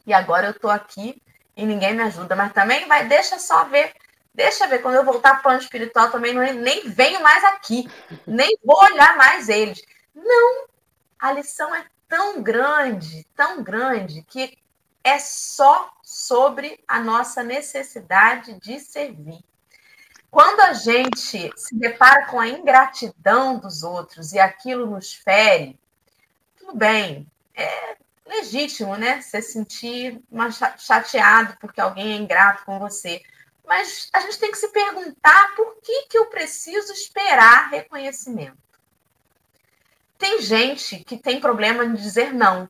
[0.06, 1.22] E agora eu tô aqui
[1.60, 2.34] e ninguém me ajuda.
[2.34, 3.92] Mas também vai, deixa só ver
[4.32, 7.90] Deixa ver, quando eu voltar para o espiritual também não, nem venho mais aqui,
[8.26, 9.82] nem vou olhar mais eles.
[10.14, 10.66] Não,
[11.18, 14.56] a lição é tão grande, tão grande, que
[15.02, 19.40] é só sobre a nossa necessidade de servir.
[20.30, 25.78] Quando a gente se depara com a ingratidão dos outros e aquilo nos fere,
[26.56, 27.96] tudo bem, é
[28.30, 29.20] legítimo, né?
[29.20, 30.22] Você sentir
[30.78, 33.22] chateado porque alguém é ingrato com você.
[33.66, 38.58] Mas a gente tem que se perguntar por que, que eu preciso esperar reconhecimento.
[40.18, 42.68] Tem gente que tem problema em dizer não.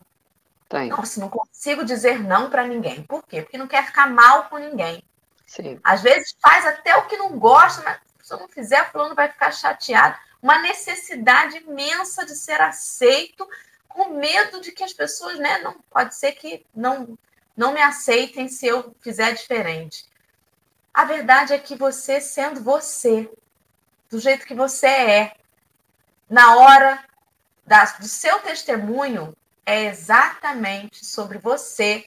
[0.69, 0.89] Tem.
[0.89, 3.03] Nossa, não consigo dizer não para ninguém.
[3.03, 3.43] Por quê?
[3.43, 5.03] Porque não quer ficar mal com ninguém.
[5.47, 5.81] Sim.
[5.83, 9.29] Às vezes faz até o que não gosta, mas se eu não fizer, fulano vai
[9.29, 10.17] ficar chateado.
[10.41, 13.49] Uma necessidade imensa de ser aceito,
[13.91, 17.19] com medo de que as pessoas, né, não pode ser que não
[17.57, 20.07] não me aceitem se eu fizer diferente.
[20.95, 23.31] A verdade é que você, sendo você,
[24.09, 25.33] do jeito que você é,
[26.29, 27.05] na hora
[27.67, 32.07] da, do seu testemunho, é exatamente sobre você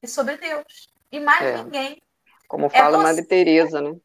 [0.00, 0.88] e sobre Deus.
[1.10, 1.64] E mais é.
[1.64, 2.02] ninguém.
[2.46, 3.96] Como fala é Madre Teresa, né?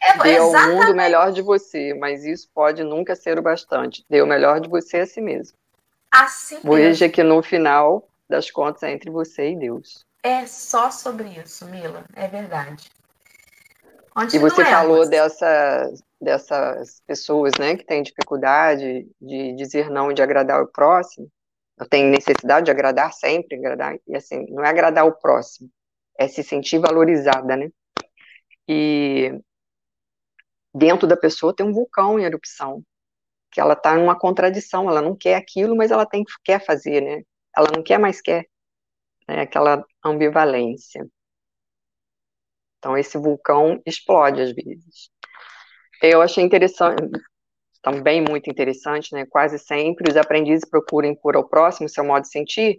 [0.00, 4.04] É, Dê ao mundo o melhor de você, mas isso pode nunca ser o bastante.
[4.08, 5.56] Dê o melhor de você a si mesmo.
[6.14, 10.06] Assim Veja que no final das contas é entre você e Deus.
[10.22, 12.04] É só sobre isso, Mila.
[12.14, 12.88] É verdade.
[14.32, 20.22] E você falou dessa, dessas pessoas né, que têm dificuldade de dizer não e de
[20.22, 21.28] agradar o próximo.
[21.76, 25.68] Eu tenho necessidade de agradar sempre, agradar, e assim, não é agradar o próximo,
[26.16, 27.68] é se sentir valorizada, né?
[28.68, 29.36] E
[30.72, 32.84] dentro da pessoa tem um vulcão em erupção,
[33.54, 37.22] que ela está numa contradição, ela não quer aquilo, mas ela tem quer fazer, né?
[37.56, 38.46] Ela não quer, mas quer.
[39.28, 41.06] É aquela ambivalência.
[42.78, 45.08] Então, esse vulcão explode às vezes.
[46.02, 46.96] Eu achei interessante,
[47.80, 49.24] também muito interessante, né?
[49.24, 52.76] Quase sempre os aprendizes procuram impor ao próximo seu modo de sentir,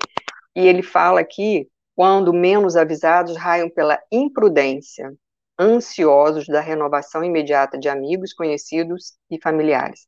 [0.54, 5.10] e ele fala aqui quando menos avisados raiam pela imprudência,
[5.58, 10.06] ansiosos da renovação imediata de amigos, conhecidos e familiares.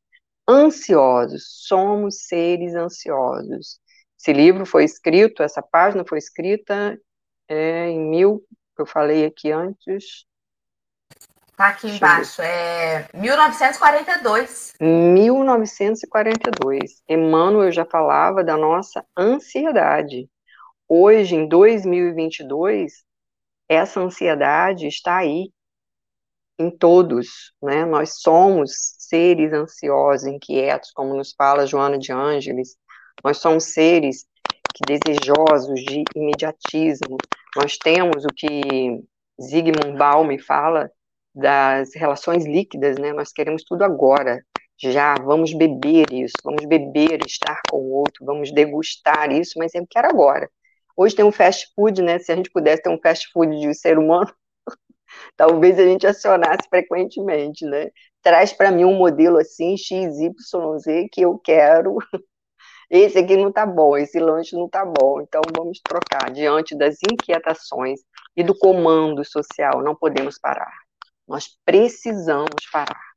[0.48, 3.78] Ansiosos, somos seres ansiosos.
[4.18, 6.98] Esse livro foi escrito, essa página foi escrita
[7.46, 8.42] é, em mil,
[8.78, 10.24] eu falei aqui antes.
[11.50, 14.72] Está aqui embaixo, é 1942.
[14.80, 17.02] 1942.
[17.08, 20.30] Emmanuel já falava da nossa ansiedade.
[20.88, 23.02] Hoje, em 2022,
[23.68, 25.50] essa ansiedade está aí
[26.58, 27.84] em todos, né?
[27.84, 32.76] Nós somos seres ansiosos, inquietos, como nos fala Joana de Ângeles.
[33.24, 34.26] Nós somos seres
[34.74, 37.16] que desejosos de imediatismo.
[37.56, 39.02] Nós temos o que
[39.40, 40.90] Zygmunt Bauman fala
[41.34, 43.12] das relações líquidas, né?
[43.12, 44.42] Nós queremos tudo agora,
[44.80, 49.86] já, vamos beber isso, vamos beber, estar com o outro, vamos degustar isso, mas eu
[49.88, 50.48] quero agora.
[50.96, 52.18] Hoje tem um fast food, né?
[52.18, 54.32] Se a gente pudesse ter um fast food de ser humano,
[55.36, 57.90] talvez a gente acionasse frequentemente, né?
[58.22, 60.32] Traz para mim um modelo assim, XYZ,
[61.12, 61.98] que eu quero.
[62.90, 66.30] Esse aqui não tá bom, esse lanche não tá bom, então vamos trocar.
[66.30, 68.00] Diante das inquietações
[68.34, 70.72] e do comando social, não podemos parar.
[71.28, 73.08] Nós precisamos parar.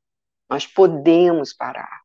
[0.50, 2.02] Nós podemos parar.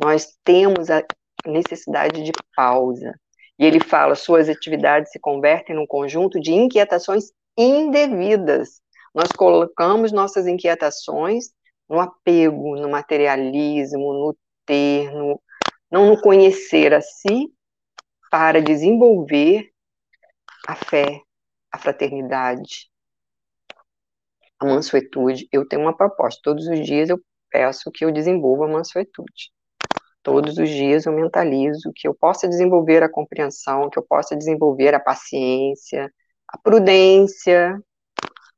[0.00, 1.02] Nós temos a
[1.44, 3.12] necessidade de pausa.
[3.58, 8.80] E ele fala: suas atividades se convertem num conjunto de inquietações indevidas.
[9.14, 11.50] Nós colocamos nossas inquietações
[11.88, 15.40] no apego, no materialismo, no ter, no,
[15.90, 17.52] não no conhecer a si,
[18.30, 19.70] para desenvolver
[20.66, 21.20] a fé,
[21.70, 22.90] a fraternidade,
[24.58, 25.48] a mansuetude.
[25.52, 26.40] Eu tenho uma proposta.
[26.42, 29.52] Todos os dias eu peço que eu desenvolva a mansuetude.
[30.22, 34.94] Todos os dias eu mentalizo que eu possa desenvolver a compreensão, que eu possa desenvolver
[34.94, 36.12] a paciência,
[36.48, 37.78] a prudência.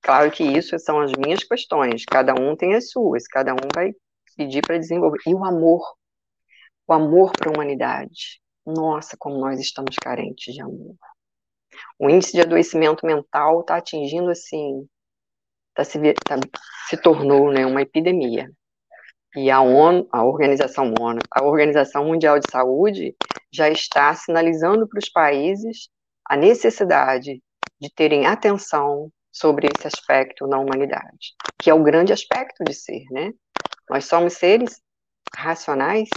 [0.07, 3.93] Claro que isso são as minhas questões, cada um tem as suas, cada um vai
[4.37, 5.19] pedir para desenvolver.
[5.27, 5.83] E o amor,
[6.87, 8.41] o amor para a humanidade.
[8.65, 10.95] Nossa, como nós estamos carentes de amor.
[11.99, 14.89] O índice de adoecimento mental está atingindo assim,
[15.75, 16.37] tá se, tá,
[16.89, 18.49] se tornou né, uma epidemia.
[19.35, 23.17] E a ONU, a Organização ONU, a Organização Mundial de Saúde
[23.53, 25.89] já está sinalizando para os países
[26.25, 27.43] a necessidade
[27.81, 33.05] de terem atenção sobre esse aspecto na humanidade, que é o grande aspecto de ser,
[33.11, 33.33] né?
[33.91, 34.81] Nós somos seres
[35.37, 36.09] racionais,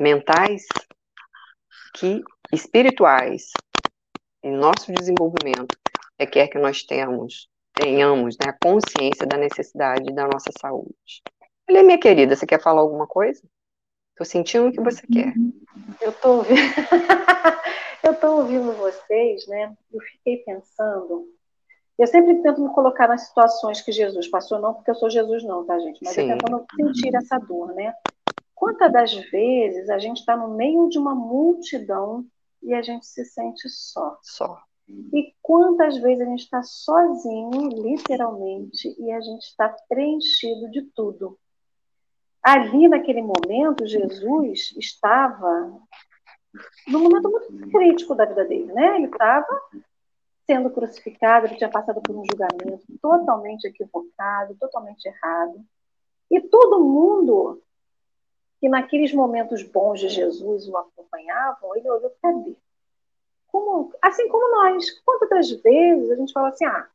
[0.00, 0.66] mentais,
[1.94, 2.20] que
[2.52, 3.50] espirituais,
[4.42, 5.76] em nosso desenvolvimento,
[6.18, 11.22] requer que nós tenhamos, tenhamos né, a consciência da necessidade da nossa saúde.
[11.70, 13.40] Olha, minha querida, você quer falar alguma coisa?
[14.16, 15.32] Tô sentindo o que você quer.
[16.00, 16.42] Eu tô
[18.20, 19.76] tô ouvindo vocês, né?
[19.92, 21.37] Eu fiquei pensando.
[21.98, 25.42] Eu sempre tento me colocar nas situações que Jesus passou, não porque eu sou Jesus,
[25.42, 25.98] não, tá, gente?
[26.02, 26.30] Mas Sim.
[26.30, 27.94] eu tentando sentir essa dor, né?
[28.54, 32.24] Quantas das vezes a gente está no meio de uma multidão
[32.62, 34.18] e a gente se sente só?
[34.22, 34.60] Só.
[35.12, 41.38] E quantas vezes a gente está sozinho, literalmente, e a gente está preenchido de tudo
[42.42, 45.78] ali naquele momento, Jesus estava
[46.86, 48.96] num momento muito crítico da vida dele, né?
[48.96, 49.46] Ele estava
[50.48, 55.62] sendo crucificado, ele tinha passado por um julgamento totalmente equivocado, totalmente errado.
[56.30, 57.62] E todo mundo
[58.58, 62.56] que naqueles momentos bons de Jesus o acompanhavam, ele olhou, cadê?
[63.48, 66.88] Como, assim como nós, quantas vezes a gente fala assim, ah,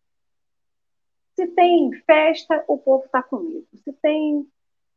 [1.36, 3.68] se tem festa, o povo está comigo.
[3.84, 4.48] Se tem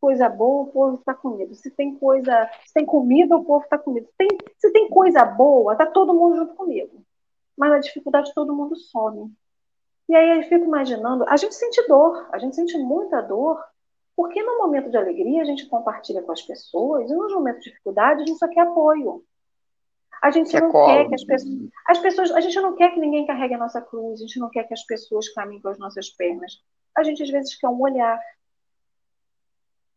[0.01, 1.55] coisa boa, o povo está comigo.
[1.55, 4.07] Se tem coisa, se tem comida, o povo está comigo.
[4.07, 7.06] Se tem, se tem coisa boa, está todo mundo junto comigo.
[7.57, 9.33] Mas na dificuldade todo mundo some.
[10.09, 13.63] E aí eu fico imaginando, a gente sente dor, a gente sente muita dor,
[14.15, 17.71] porque no momento de alegria a gente compartilha com as pessoas, e nos momentos de
[17.71, 19.25] dificuldade a gente só quer apoio.
[20.23, 22.31] A gente que não quer que as pessoas, as pessoas.
[22.33, 24.75] A gente não quer que ninguém carregue a nossa cruz, a gente não quer que
[24.75, 26.61] as pessoas caminhem com as nossas pernas.
[26.97, 28.19] A gente às vezes quer um olhar,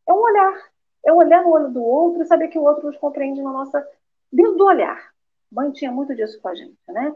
[0.07, 0.69] é um olhar.
[1.05, 3.87] É olhar no olho do outro e saber que o outro nos compreende na nossa.
[4.31, 5.13] dentro do olhar.
[5.49, 7.15] Mãe tinha muito disso com a gente, né?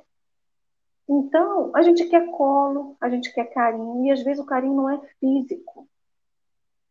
[1.08, 4.90] Então, a gente quer colo, a gente quer carinho, e às vezes o carinho não
[4.90, 5.88] é físico.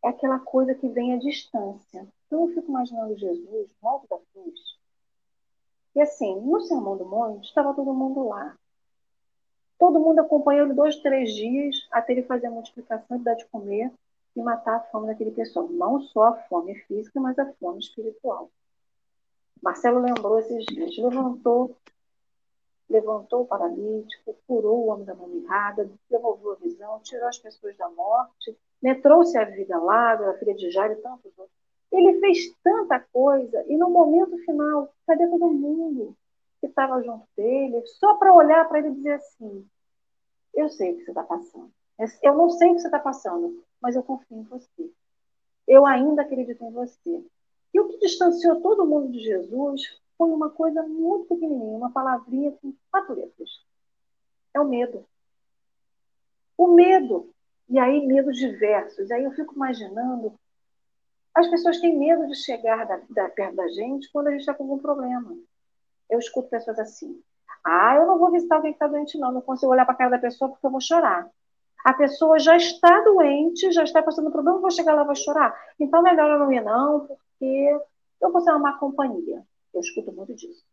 [0.03, 2.07] É aquela coisa que vem à distância.
[2.27, 4.59] Então, eu fico imaginando Jesus no alto da cruz.
[5.95, 8.57] E assim, no Sermão do Monte, estava todo mundo lá.
[9.79, 13.45] Todo mundo acompanhou ele dois, três dias, até ele fazer a multiplicação e dar de
[13.45, 13.91] comer
[14.35, 15.67] e matar a fome daquele pessoal.
[15.67, 18.49] Não só a fome física, mas a fome espiritual.
[19.61, 21.75] Marcelo lembrou esses dias, levantou
[22.93, 27.75] levantou o paralítico, curou o homem da mão errada, devolveu a visão, tirou as pessoas
[27.75, 31.57] da morte, né, trouxe a vida lá, a filha de Jairo e tantos outros.
[31.91, 36.15] Ele fez tanta coisa e no momento final, cadê todo mundo
[36.59, 37.85] que estava junto dele?
[37.85, 39.67] Só para olhar para ele e dizer assim:
[40.53, 41.71] Eu sei o que você está passando.
[42.21, 44.89] Eu não sei o que você está passando, mas eu confio em você.
[45.67, 47.23] Eu ainda acredito em você.
[47.73, 49.81] E o que distanciou todo mundo de Jesus
[50.17, 53.49] foi uma coisa muito pequenininha, uma palavrinha com quatro letras.
[54.53, 55.05] É o medo.
[56.57, 57.29] O medo.
[57.69, 59.09] E aí, medos diversos.
[59.11, 60.33] Aí eu fico imaginando.
[61.33, 64.53] As pessoas têm medo de chegar da, da, perto da gente quando a gente está
[64.53, 65.35] com algum problema.
[66.09, 67.21] Eu escuto pessoas assim.
[67.63, 69.31] Ah, eu não vou visitar alguém que está doente, não.
[69.31, 71.27] Não consigo olhar para a cara da pessoa porque eu vou chorar.
[71.83, 75.53] A pessoa já está doente, já está passando problema, vou chegar lá e vou chorar.
[75.79, 77.79] Então, melhor eu não ir, não, porque
[78.21, 79.43] eu vou ser uma má companhia.
[79.73, 80.63] Eu escuto muito disso.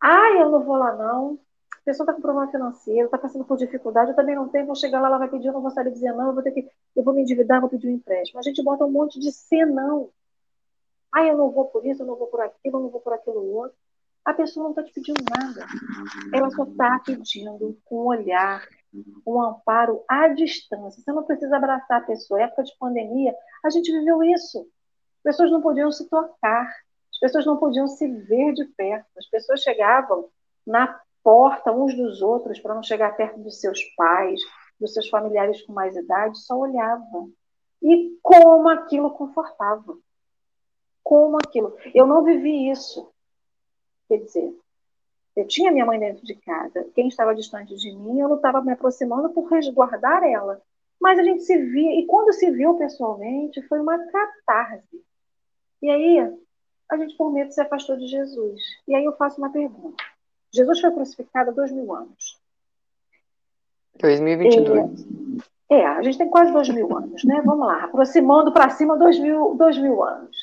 [0.00, 1.38] Ah, eu não vou lá, não.
[1.82, 4.76] A pessoa está com problema financeiro, está passando por dificuldade, eu também não tenho, vou
[4.76, 6.68] chegar lá, ela vai pedir, eu não vou saber dizer não, eu vou ter que,
[6.94, 8.38] eu vou me endividar, vou pedir um empréstimo.
[8.38, 10.10] A gente bota um monte de senão.
[11.12, 13.12] Ah, eu não vou por isso, eu não vou por aquilo, eu não vou por
[13.12, 13.76] aquilo outro.
[14.24, 15.66] A pessoa não está te pedindo nada.
[16.32, 18.66] Ela só está pedindo um olhar,
[19.26, 21.02] um amparo à distância.
[21.02, 22.40] Você não precisa abraçar a pessoa.
[22.40, 23.34] Época de pandemia,
[23.64, 24.60] a gente viveu isso.
[25.18, 26.72] As pessoas não podiam se tocar,
[27.22, 29.06] pessoas não podiam se ver de perto.
[29.16, 30.28] As pessoas chegavam
[30.66, 34.40] na porta uns dos outros para não chegar perto dos seus pais,
[34.80, 37.30] dos seus familiares com mais idade, só olhavam.
[37.80, 39.96] E como aquilo confortava.
[41.04, 41.76] Como aquilo.
[41.94, 43.08] Eu não vivi isso.
[44.08, 44.52] Quer dizer,
[45.36, 46.90] eu tinha minha mãe dentro de casa.
[46.92, 50.60] Quem estava distante de mim, eu estava me aproximando por resguardar ela.
[51.00, 55.04] Mas a gente se via, e quando se viu pessoalmente, foi uma catarse.
[55.80, 56.18] E aí,
[56.90, 58.60] a gente por medo se afastou de Jesus.
[58.86, 60.02] E aí eu faço uma pergunta.
[60.52, 62.40] Jesus foi crucificado há dois mil anos.
[63.98, 65.06] 2022.
[65.70, 67.40] É, é, a gente tem quase dois mil anos, né?
[67.44, 70.36] Vamos lá, aproximando para cima dois mil, dois mil anos.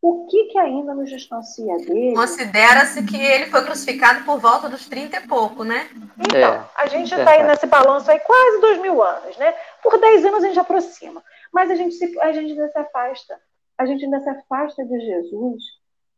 [0.00, 2.14] O que, que ainda nos distancia dele?
[2.14, 5.88] Considera-se que ele foi crucificado por volta dos 30 e pouco, né?
[6.18, 9.54] Então, é, a gente está aí nesse balanço aí quase dois mil anos, né?
[9.82, 11.24] Por 10 anos a gente aproxima.
[11.50, 13.40] Mas a gente, se, a gente ainda se afasta.
[13.76, 15.62] A gente ainda se afasta de Jesus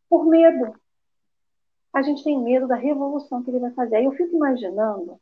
[0.08, 0.74] por medo.
[1.92, 3.96] A gente tem medo da revolução que ele vai fazer.
[3.96, 5.18] Aí eu fico imaginando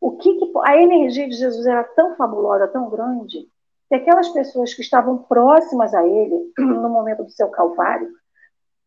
[0.00, 3.48] o que, que a energia de Jesus era tão fabulosa, tão grande,
[3.88, 8.12] que aquelas pessoas que estavam próximas a ele no momento do seu calvário,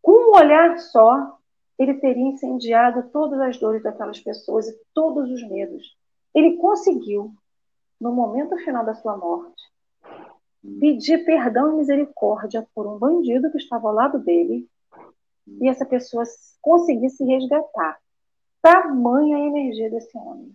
[0.01, 1.37] com um olhar só,
[1.77, 5.97] ele teria incendiado todas as dores daquelas pessoas e todos os medos.
[6.33, 7.33] Ele conseguiu,
[7.99, 9.61] no momento final da sua morte,
[10.79, 14.67] pedir perdão e misericórdia por um bandido que estava ao lado dele
[15.61, 16.23] e essa pessoa
[16.61, 17.97] conseguisse resgatar.
[18.61, 20.53] Tamanha a energia desse homem.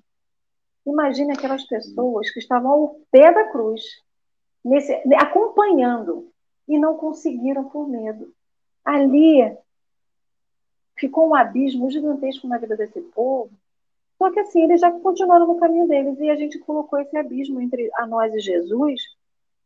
[0.87, 3.83] Imagine aquelas pessoas que estavam ao pé da cruz,
[4.63, 6.31] nesse, acompanhando
[6.69, 8.33] e não conseguiram por medo.
[8.85, 9.57] Ali
[10.97, 13.51] ficou um abismo gigantesco na vida desse povo.
[14.19, 17.61] Só que assim, eles já continuaram no caminho deles e a gente colocou esse abismo
[17.61, 19.03] entre a nós e Jesus,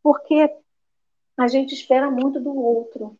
[0.08, 0.50] porque
[1.36, 3.14] a gente espera muito do outro.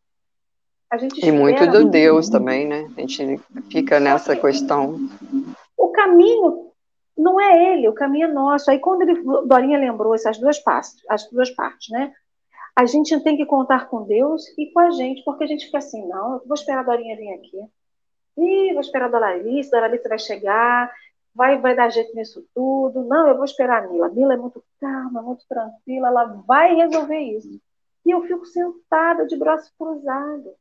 [1.22, 2.91] e muito do muito Deus também, né?
[2.97, 3.39] A gente
[3.70, 4.99] fica nessa questão.
[5.76, 6.72] O caminho
[7.14, 8.70] não é ele, o caminho é nosso.
[8.70, 12.11] Aí quando ele, Dorinha lembrou essas duas partes, as duas partes, né?
[12.74, 15.76] A gente tem que contar com Deus e com a gente, porque a gente fica
[15.76, 17.59] assim, não, eu vou esperar a Dorinha vir aqui.
[18.39, 20.91] Ih, vou esperar a Dona Alice, a Dona Alice vai chegar,
[21.39, 23.05] vai, vai dar jeito nisso tudo.
[23.05, 24.09] Não, eu vou esperar a Mila.
[24.09, 27.61] Mila é muito calma, muito tranquila, ela vai resolver isso.
[28.05, 30.53] E eu fico sentada de braço cruzado.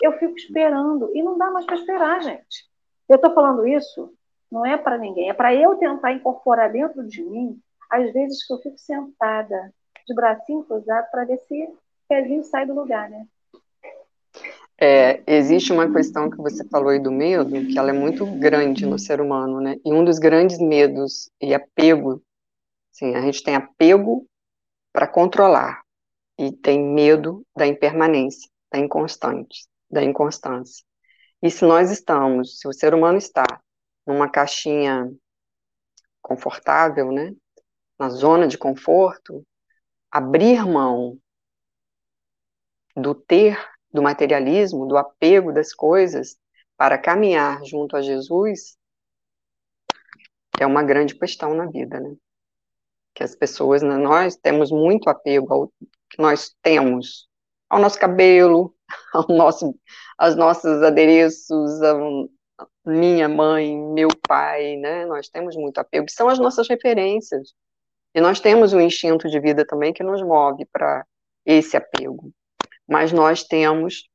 [0.00, 1.10] Eu fico esperando.
[1.14, 2.70] E não dá mais para esperar, gente.
[3.08, 4.14] Eu estou falando isso
[4.50, 7.60] não é para ninguém, é para eu tentar incorporar dentro de mim,
[7.90, 9.74] às vezes que eu fico sentada
[10.06, 11.76] de bracinho cruzado para ver se o
[12.08, 13.26] pezinho sai do lugar, né?
[14.86, 18.84] É, existe uma questão que você falou aí do medo, que ela é muito grande
[18.84, 19.76] no ser humano, né?
[19.82, 22.22] E um dos grandes medos e apego,
[22.92, 24.28] sim, a gente tem apego
[24.92, 25.82] para controlar
[26.38, 30.84] e tem medo da impermanência, da inconstante, da inconstância.
[31.42, 33.46] E se nós estamos, se o ser humano está
[34.06, 35.10] numa caixinha
[36.20, 37.32] confortável, né?
[37.98, 39.46] Na zona de conforto,
[40.10, 41.18] abrir mão
[42.94, 43.58] do ter,
[43.94, 46.36] do materialismo, do apego das coisas
[46.76, 48.76] para caminhar junto a Jesus
[50.58, 52.12] é uma grande questão na vida, né?
[53.14, 55.72] Que as pessoas, né, nós temos muito apego ao
[56.10, 57.28] que nós temos,
[57.70, 58.74] ao nosso cabelo,
[59.14, 59.78] ao nosso,
[60.18, 62.28] aos nossos adereços, ao,
[62.84, 65.06] minha mãe, meu pai, né?
[65.06, 67.54] Nós temos muito apego, que são as nossas referências.
[68.12, 71.06] E nós temos um instinto de vida também que nos move para
[71.46, 72.32] esse apego.
[72.88, 74.08] Mas nós temos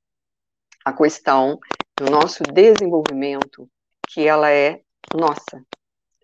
[0.85, 1.59] a questão
[1.97, 3.69] do nosso desenvolvimento,
[4.07, 4.81] que ela é
[5.13, 5.63] nossa.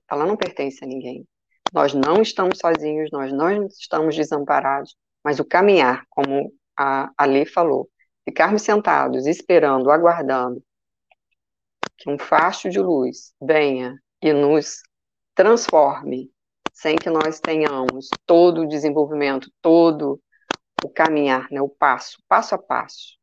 [0.10, 1.28] Ela não pertence a ninguém.
[1.74, 7.89] Nós não estamos sozinhos, nós não estamos desamparados, mas o caminhar, como a Ale falou,
[8.24, 10.64] ficarmos sentados, esperando, aguardando
[11.98, 14.82] que um facho de luz venha e nos
[15.34, 16.32] transforme,
[16.74, 20.22] sem que nós tenhamos todo o desenvolvimento, todo
[20.86, 23.17] o caminhar, né, o passo, passo a passo,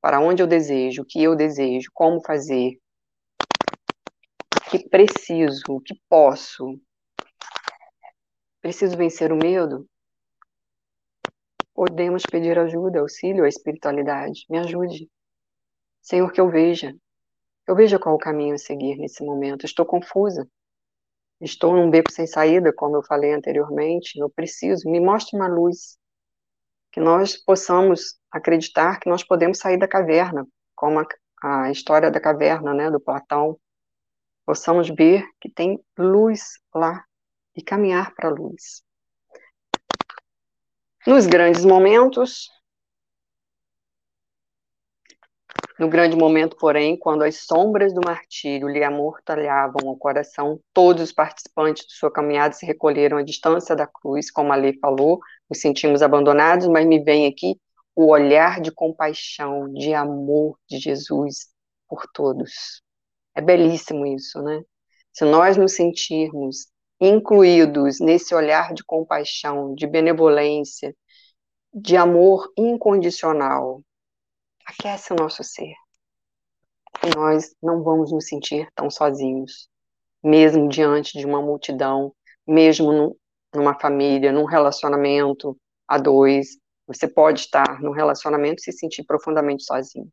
[0.00, 2.78] para onde eu desejo, o que eu desejo, como fazer,
[4.54, 6.78] o que preciso, o que posso.
[8.60, 9.88] Preciso vencer o medo?
[11.74, 14.44] Podemos pedir ajuda, auxílio à espiritualidade.
[14.50, 15.08] Me ajude.
[16.02, 16.92] Senhor, que eu veja.
[17.66, 19.64] Eu veja qual o caminho a seguir nesse momento.
[19.64, 20.46] Estou confusa.
[21.40, 24.18] Estou num beco sem saída, como eu falei anteriormente.
[24.18, 24.90] Eu preciso.
[24.90, 25.96] Me mostre uma luz.
[26.98, 30.44] Que nós possamos acreditar que nós podemos sair da caverna,
[30.74, 31.06] como a,
[31.40, 33.56] a história da caverna, né, do Platão.
[34.44, 37.04] Possamos ver que tem luz lá
[37.54, 38.82] e caminhar para a luz.
[41.06, 42.50] Nos grandes momentos,
[45.78, 51.12] no grande momento, porém, quando as sombras do martírio lhe amortalhavam o coração, todos os
[51.12, 55.60] participantes de sua caminhada se recolheram à distância da cruz, como a lei falou, nos
[55.60, 57.56] sentimos abandonados, mas me vem aqui
[57.94, 61.48] o olhar de compaixão, de amor de Jesus
[61.88, 62.82] por todos.
[63.34, 64.62] É belíssimo isso, né?
[65.12, 66.66] Se nós nos sentirmos
[67.00, 70.94] incluídos nesse olhar de compaixão, de benevolência,
[71.72, 73.82] de amor incondicional,
[74.68, 75.72] aquece o nosso ser.
[77.02, 79.68] E nós não vamos nos sentir tão sozinhos,
[80.22, 82.12] mesmo diante de uma multidão,
[82.46, 83.14] mesmo num,
[83.54, 85.56] numa família, num relacionamento
[85.86, 86.58] a dois.
[86.86, 90.10] Você pode estar num relacionamento e se sentir profundamente sozinho.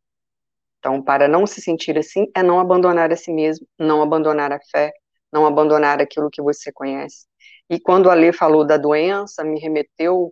[0.79, 4.59] Então, para não se sentir assim, é não abandonar a si mesmo, não abandonar a
[4.71, 4.93] fé,
[5.33, 7.25] não abandonar aquilo que você conhece.
[7.69, 10.31] E quando a Lê falou da doença, me remeteu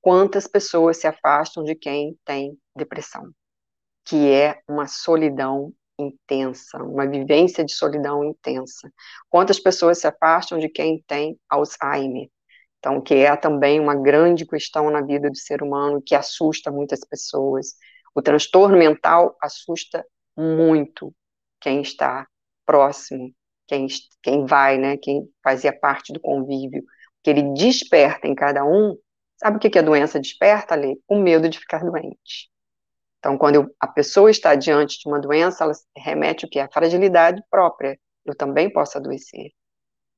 [0.00, 3.32] quantas pessoas se afastam de quem tem depressão,
[4.04, 8.90] que é uma solidão intensa, uma vivência de solidão intensa.
[9.28, 12.28] Quantas pessoas se afastam de quem tem Alzheimer?
[12.78, 17.00] Então, que é também uma grande questão na vida do ser humano, que assusta muitas
[17.00, 17.74] pessoas.
[18.14, 20.04] O transtorno mental assusta
[20.36, 21.14] muito
[21.60, 22.26] quem está
[22.64, 23.34] próximo
[23.70, 23.86] quem,
[24.20, 26.82] quem vai, né, quem fazia parte do convívio,
[27.22, 28.98] que ele desperta em cada um,
[29.36, 31.00] sabe o que, que a doença desperta ali?
[31.06, 32.49] O medo de ficar doente.
[33.20, 36.58] Então, quando eu, a pessoa está diante de uma doença, ela remete o que?
[36.58, 37.98] A fragilidade própria.
[38.24, 39.52] Eu também posso adoecer.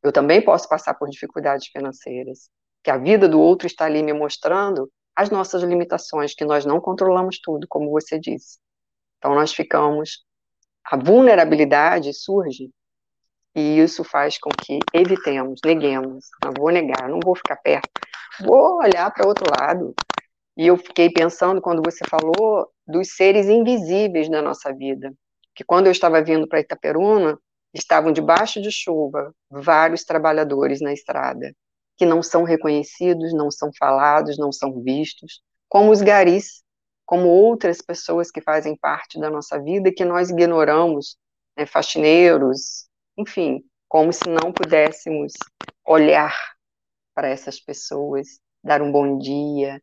[0.03, 2.49] Eu também posso passar por dificuldades financeiras.
[2.83, 6.81] Que a vida do outro está ali me mostrando as nossas limitações, que nós não
[6.81, 8.59] controlamos tudo, como você disse.
[9.19, 10.25] Então, nós ficamos.
[10.85, 12.71] A vulnerabilidade surge
[13.55, 16.27] e isso faz com que evitemos, neguemos.
[16.43, 17.91] Não vou negar, não vou ficar perto.
[18.41, 19.95] Vou olhar para outro lado.
[20.57, 25.13] E eu fiquei pensando, quando você falou, dos seres invisíveis da nossa vida.
[25.55, 27.39] Que quando eu estava vindo para Itaperuna,
[27.75, 31.55] estavam debaixo de chuva vários trabalhadores na estrada,
[31.97, 36.63] que não são reconhecidos, não são falados, não são vistos, como os garis,
[37.07, 41.17] como outras pessoas que fazem parte da nossa vida e que nós ignoramos,
[41.57, 45.33] né, faxineiros, enfim, como se não pudéssemos
[45.87, 46.35] olhar
[47.15, 49.83] para essas pessoas, dar um bom dia,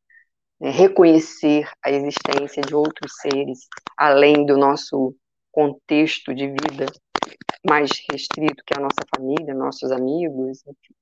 [0.59, 3.59] né, reconhecer a existência de outros seres
[3.97, 5.15] além do nosso
[5.51, 6.85] contexto de vida
[7.65, 10.61] mais restrito, que a nossa família, nossos amigos.
[10.65, 10.95] Enfim.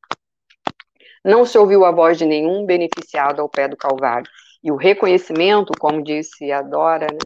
[1.24, 4.30] Não se ouviu a voz de nenhum beneficiado ao pé do Calvário.
[4.64, 7.20] E o reconhecimento, como disse a Dora, né,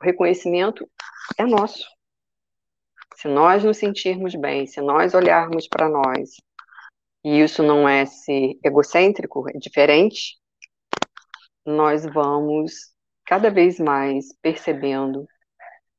[0.00, 0.88] o reconhecimento
[1.38, 1.86] é nosso.
[3.16, 6.36] Se nós nos sentirmos bem, se nós olharmos para nós,
[7.24, 10.36] e isso não é ser egocêntrico, é diferente,
[11.68, 12.92] nós vamos
[13.26, 15.26] cada vez mais percebendo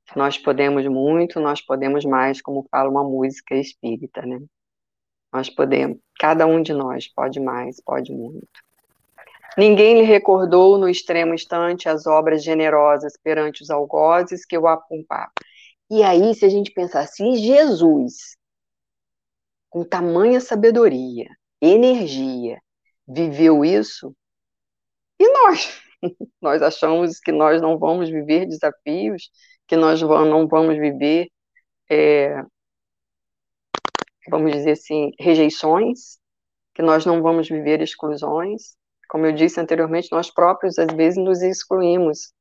[0.07, 4.39] que nós podemos muito, nós podemos mais, como fala uma música espírita, né?
[5.32, 8.47] Nós podemos, cada um de nós pode mais, pode muito.
[9.55, 15.32] Ninguém lhe recordou no extremo instante as obras generosas perante os algozes que o apumpavam.
[15.91, 18.36] E aí, se a gente pensar assim, Jesus,
[19.70, 21.30] com tamanha sabedoria,
[21.61, 22.59] energia,
[23.07, 24.15] viveu isso,
[25.20, 25.82] e nós?
[26.41, 29.30] Nós achamos que nós não vamos viver desafios,
[29.67, 31.28] que nós não vamos viver
[31.89, 32.41] é,
[34.30, 36.20] vamos dizer assim, rejeições,
[36.74, 38.76] que nós não vamos viver exclusões.
[39.09, 42.32] Como eu disse anteriormente, nós próprios às vezes nos excluímos,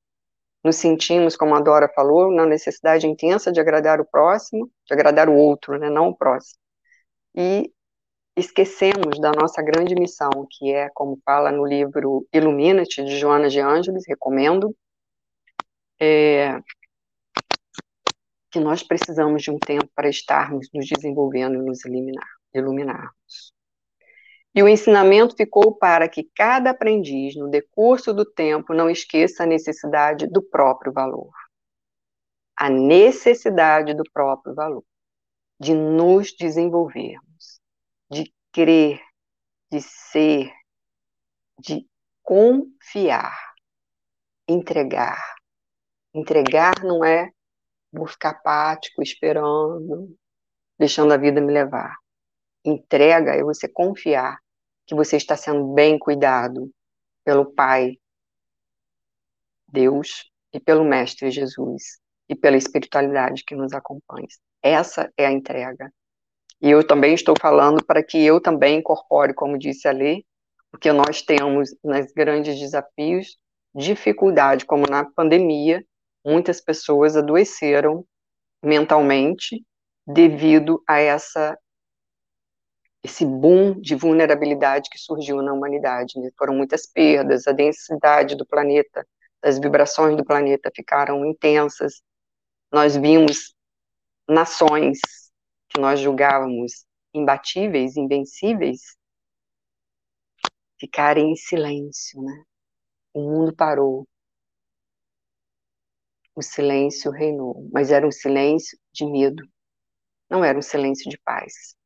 [0.63, 5.29] nos sentimos, como a Dora falou, na necessidade intensa de agradar o próximo, de agradar
[5.29, 6.59] o outro, né, não o próximo.
[7.35, 7.73] E
[8.39, 13.61] esquecemos da nossa grande missão, que é, como fala no livro Illuminati, de Joana de
[13.61, 14.75] Ângeles, recomendo,
[16.01, 16.61] é,
[18.51, 23.53] que nós precisamos de um tempo para estarmos nos desenvolvendo e nos eliminar, iluminarmos.
[24.55, 29.47] E o ensinamento ficou para que cada aprendiz, no decurso do tempo, não esqueça a
[29.47, 31.31] necessidade do próprio valor.
[32.57, 34.85] A necessidade do próprio valor,
[35.61, 37.58] de nos desenvolvermos,
[38.11, 39.01] de crer,
[39.71, 40.53] de ser,
[41.59, 41.87] de
[42.23, 43.37] confiar,
[44.49, 45.37] entregar.
[46.15, 47.31] Entregar não é
[47.93, 50.17] vou ficar apático, esperando,
[50.79, 51.97] deixando a vida me levar.
[52.65, 54.39] Entrega é você confiar
[54.87, 56.71] que você está sendo bem cuidado
[57.25, 57.99] pelo Pai,
[59.67, 61.99] Deus, e pelo Mestre Jesus,
[62.29, 64.27] e pela espiritualidade que nos acompanha.
[64.63, 65.93] Essa é a entrega.
[66.61, 70.25] E eu também estou falando para que eu também incorpore, como disse a Lê,
[70.71, 73.39] porque nós temos, nos grandes desafios,
[73.75, 75.85] dificuldade, como na pandemia,
[76.25, 78.05] muitas pessoas adoeceram
[78.63, 79.65] mentalmente
[80.07, 81.57] devido a essa
[83.05, 86.19] esse boom de vulnerabilidade que surgiu na humanidade.
[86.19, 86.31] Né?
[86.37, 89.07] Foram muitas perdas, a densidade do planeta,
[89.41, 92.03] as vibrações do planeta ficaram intensas.
[92.73, 93.55] Nós vimos
[94.29, 94.99] nações
[95.69, 98.97] que nós julgávamos imbatíveis, invencíveis,
[100.79, 102.45] ficarem em silêncio, né?
[103.15, 104.07] O mundo parou
[106.39, 109.43] o silêncio reinou, mas era um silêncio de medo,
[110.31, 111.77] não era um silêncio de paz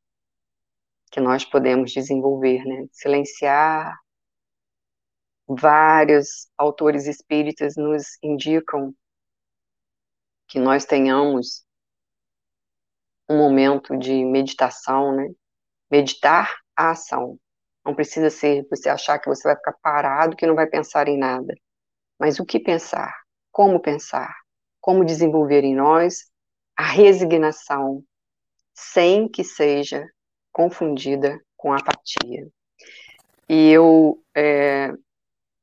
[1.11, 2.87] que nós podemos desenvolver, né?
[2.91, 3.95] Silenciar.
[5.47, 8.91] Vários autores espíritas nos indicam
[10.47, 11.62] que nós tenhamos
[13.29, 15.29] um momento de meditação, né?
[15.89, 17.37] Meditar a ação.
[17.85, 21.17] Não precisa ser você achar que você vai ficar parado, que não vai pensar em
[21.17, 21.53] nada.
[22.19, 23.13] Mas o que pensar?
[23.51, 24.33] Como pensar?
[24.83, 26.29] como desenvolver em nós
[26.75, 28.03] a resignação,
[28.73, 30.05] sem que seja
[30.51, 32.49] confundida com apatia.
[33.47, 34.91] E eu, é,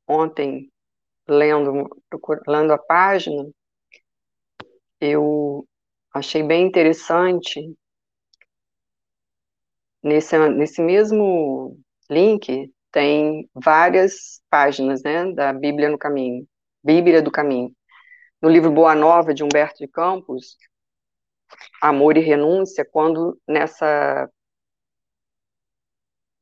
[0.07, 0.71] ontem,
[1.27, 1.87] lendo,
[2.47, 3.47] lendo a página,
[4.99, 5.67] eu
[6.13, 7.75] achei bem interessante,
[10.03, 11.77] nesse, nesse mesmo
[12.09, 16.47] link, tem várias páginas né, da Bíblia no Caminho,
[16.83, 17.73] Bíblia do Caminho.
[18.41, 20.57] No livro Boa Nova, de Humberto de Campos,
[21.81, 24.29] Amor e Renúncia, quando nessa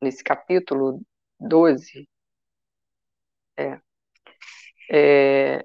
[0.00, 1.02] nesse capítulo
[1.38, 2.08] 12,
[3.58, 3.80] é,
[4.90, 5.64] é,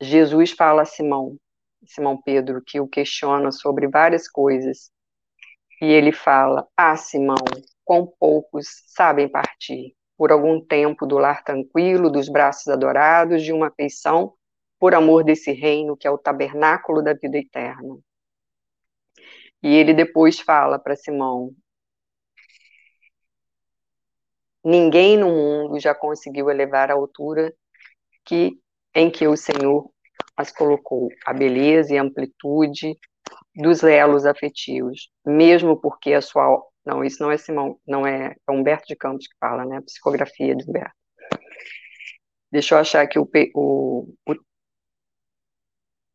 [0.00, 1.38] Jesus fala a Simão,
[1.86, 4.90] Simão Pedro, que o questiona sobre várias coisas,
[5.80, 7.36] e ele fala, ah, Simão,
[7.84, 13.68] quão poucos sabem partir, por algum tempo do lar tranquilo, dos braços adorados, de uma
[13.68, 14.34] afeição
[14.78, 17.98] por amor desse reino que é o tabernáculo da vida eterna.
[19.62, 21.52] E ele depois fala para Simão:
[24.64, 27.52] Ninguém no mundo já conseguiu elevar a altura
[28.24, 28.60] que
[28.94, 29.90] em que o Senhor
[30.38, 32.96] as colocou, a beleza e amplitude
[33.56, 38.52] dos elos afetivos, mesmo porque a sua não, isso não é Simão, não é, é
[38.52, 39.76] Humberto de Campos que fala, né?
[39.76, 40.94] A psicografia de Humberto.
[42.50, 44.34] Deixa eu achar aqui o, o, o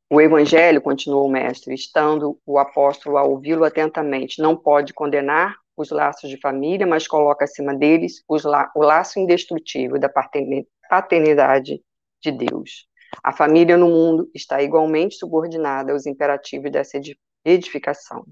[0.09, 5.89] o evangelho, continuou o mestre, estando o apóstolo a ouvi-lo atentamente, não pode condenar os
[5.89, 10.11] laços de família, mas coloca acima deles la o laço indestrutível da
[10.88, 11.82] paternidade
[12.21, 12.88] de Deus.
[13.22, 16.99] A família no mundo está igualmente subordinada aos imperativos dessa
[17.43, 18.26] edificação.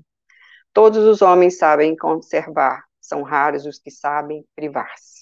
[0.74, 5.22] Todos os homens sabem conservar, são raros os que sabem privar-se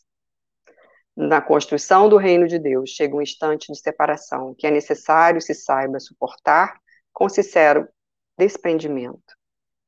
[1.20, 5.54] na construção do reino de Deus chega um instante de separação que é necessário se
[5.54, 6.80] saiba suportar
[7.12, 7.90] com sincero
[8.38, 9.36] desprendimento.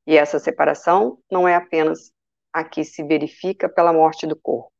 [0.06, 2.12] E essa separação não é apenas
[2.52, 4.70] a que se verifica pela morte do corpo,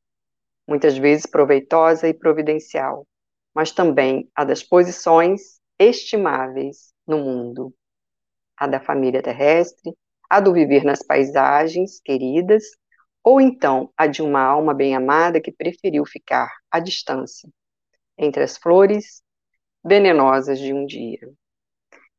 [0.68, 3.06] muitas vezes proveitosa e providencial,
[3.54, 7.74] mas também a das posições estimáveis no mundo,
[8.56, 9.94] a da família terrestre,
[10.28, 12.64] a do viver nas paisagens queridas
[13.22, 17.48] ou então a de uma alma bem-amada que preferiu ficar à distância,
[18.18, 19.22] entre as flores
[19.84, 21.30] venenosas de um dia.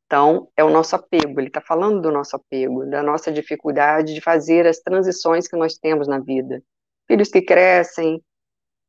[0.06, 4.22] Então, é o nosso apego, ele está falando do nosso apego, da nossa dificuldade de
[4.22, 6.62] fazer as transições que nós temos na vida.
[7.08, 8.24] Filhos que crescem,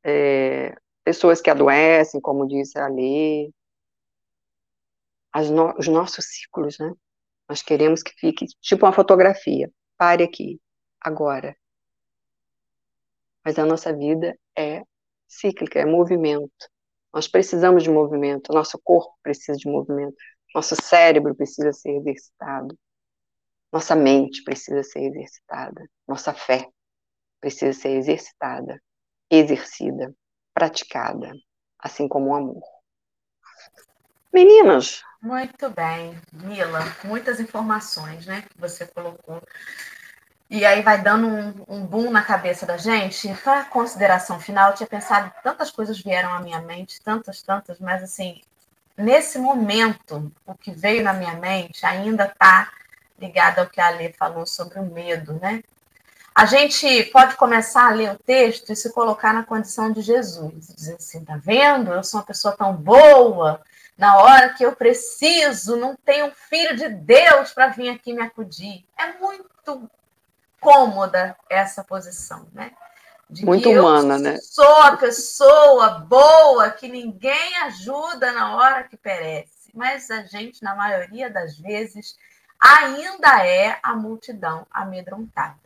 [0.04, 3.50] é, pessoas que adoecem, como disse a Lê,
[5.50, 6.92] no, os nossos ciclos, né?
[7.48, 9.70] Nós queremos que fique tipo uma fotografia.
[9.96, 10.60] Pare aqui,
[11.00, 11.56] agora.
[13.44, 14.82] Mas a nossa vida é
[15.28, 16.68] cíclica, é movimento.
[17.12, 20.16] Nós precisamos de movimento, nosso corpo precisa de movimento,
[20.54, 22.76] nosso cérebro precisa ser exercitado,
[23.72, 26.68] nossa mente precisa ser exercitada, nossa fé
[27.40, 28.82] precisa ser exercitada,
[29.30, 30.12] exercida,
[30.54, 31.32] praticada,
[31.78, 32.62] assim como o amor.
[34.32, 39.42] Meninas, muito bem, Mila, muitas informações, né, que você colocou.
[40.50, 43.32] E aí vai dando um, um boom na cabeça da gente.
[43.42, 48.02] Para consideração final, eu tinha pensado, tantas coisas vieram à minha mente, tantas, tantas, mas
[48.02, 48.38] assim,
[48.98, 52.70] nesse momento, o que veio na minha mente ainda está
[53.18, 55.62] ligado ao que a Alê falou sobre o medo, né?
[56.34, 60.74] A gente pode começar a ler o texto e se colocar na condição de Jesus,
[60.74, 61.92] dizer assim, tá vendo?
[61.92, 63.60] Eu sou uma pessoa tão boa,
[63.96, 68.22] na hora que eu preciso, não tem um filho de Deus para vir aqui me
[68.22, 68.84] acudir.
[68.98, 69.88] É muito
[70.60, 72.72] cômoda essa posição, né?
[73.30, 74.38] De muito humana, né?
[74.38, 79.70] Sou a pessoa boa que ninguém ajuda na hora que perece.
[79.72, 82.16] Mas a gente, na maioria das vezes,
[82.58, 85.63] ainda é a multidão amedrontada.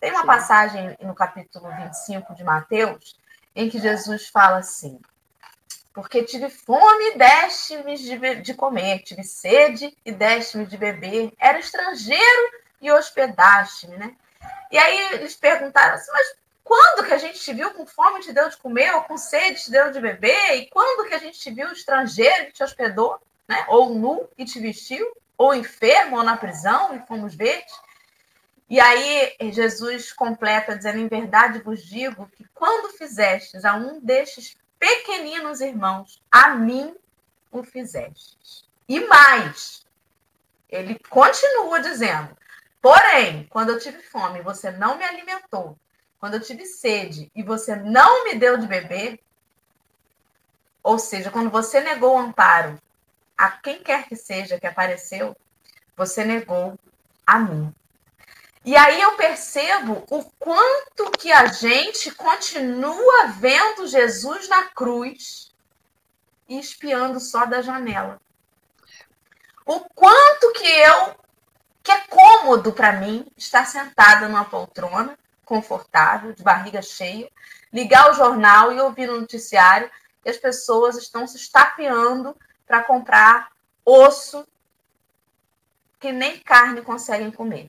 [0.00, 3.16] Tem uma passagem no capítulo 25 de Mateus
[3.54, 5.00] em que Jesus fala assim:
[5.94, 11.58] porque tive fome e deste-me de, de, comer, tive sede e deste-me de beber, era
[11.58, 14.16] estrangeiro e hospedaste-me, né?
[14.72, 16.34] E aí eles perguntaram assim, mas
[16.64, 19.16] quando que a gente te viu com fome e te deu de comer, ou com
[19.16, 20.56] sede e te deu de beber?
[20.56, 23.64] E quando que a gente te viu estrangeiro e te hospedou, né?
[23.68, 25.06] Ou nu e te vestiu?
[25.38, 27.64] Ou enfermo, ou na prisão e fomos ver
[28.68, 34.56] E aí Jesus completa dizendo, em verdade vos digo que quando fizestes a um destes
[34.78, 36.94] pequeninos irmãos, a mim
[37.50, 38.64] o fizestes.
[38.88, 39.86] E mais,
[40.68, 42.36] ele continua dizendo:
[42.80, 45.78] porém, quando eu tive fome, você não me alimentou.
[46.18, 49.20] Quando eu tive sede e você não me deu de beber,
[50.82, 52.80] ou seja, quando você negou o amparo
[53.36, 55.36] a quem quer que seja que apareceu,
[55.96, 56.78] você negou
[57.26, 57.74] a mim.
[58.64, 65.52] E aí eu percebo o quanto que a gente continua vendo Jesus na cruz
[66.48, 68.18] e espiando só da janela.
[69.66, 71.14] O quanto que eu
[71.82, 77.30] que é cômodo para mim estar sentada numa poltrona confortável, de barriga cheia,
[77.70, 79.90] ligar o jornal e ouvir o noticiário
[80.24, 82.34] e as pessoas estão se estapeando
[82.66, 83.50] para comprar
[83.84, 84.48] osso
[86.00, 87.68] que nem carne conseguem comer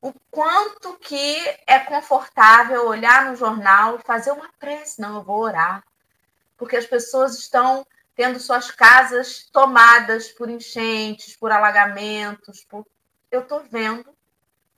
[0.00, 1.36] o quanto que
[1.66, 5.00] é confortável olhar no jornal e fazer uma prece.
[5.00, 5.84] Não, eu vou orar.
[6.56, 12.64] Porque as pessoas estão tendo suas casas tomadas por enchentes, por alagamentos.
[12.64, 12.86] Por...
[13.30, 14.16] Eu estou vendo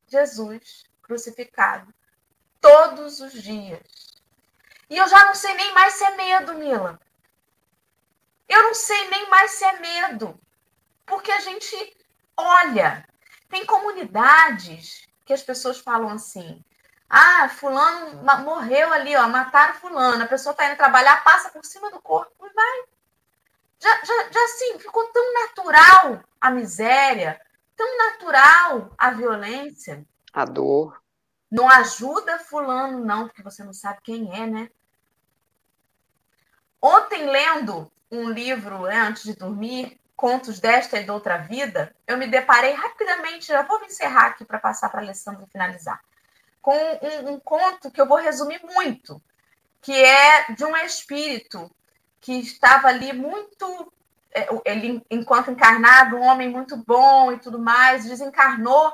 [0.08, 1.92] Jesus crucificado
[2.60, 3.82] todos os dias.
[4.88, 7.00] E eu já não sei nem mais se é medo, Mila.
[8.48, 10.38] Eu não sei nem mais se é medo.
[11.06, 11.96] Porque a gente
[12.36, 13.06] olha.
[13.48, 16.64] Tem comunidades que as pessoas falam assim:
[17.08, 21.88] ah, fulano morreu ali, ó, mataram fulano, a pessoa está indo trabalhar, passa por cima
[21.88, 22.82] do corpo e vai.
[23.78, 27.40] Já, já, já assim, ficou tão natural a miséria,
[27.76, 30.04] tão natural a violência.
[30.32, 31.00] A dor.
[31.48, 34.68] Não ajuda fulano, não, porque você não sabe quem é, né?
[36.82, 42.18] Ontem, lendo um livro né, antes de dormir, contos desta e de outra vida, eu
[42.18, 45.98] me deparei rapidamente, já vou me encerrar aqui para passar para a Alessandra finalizar,
[46.60, 49.20] com um, um, conto que eu vou resumir muito,
[49.80, 51.74] que é de um espírito
[52.20, 53.90] que estava ali muito.
[54.30, 58.92] É, ele, enquanto encarnado, um homem muito bom e tudo mais, desencarnou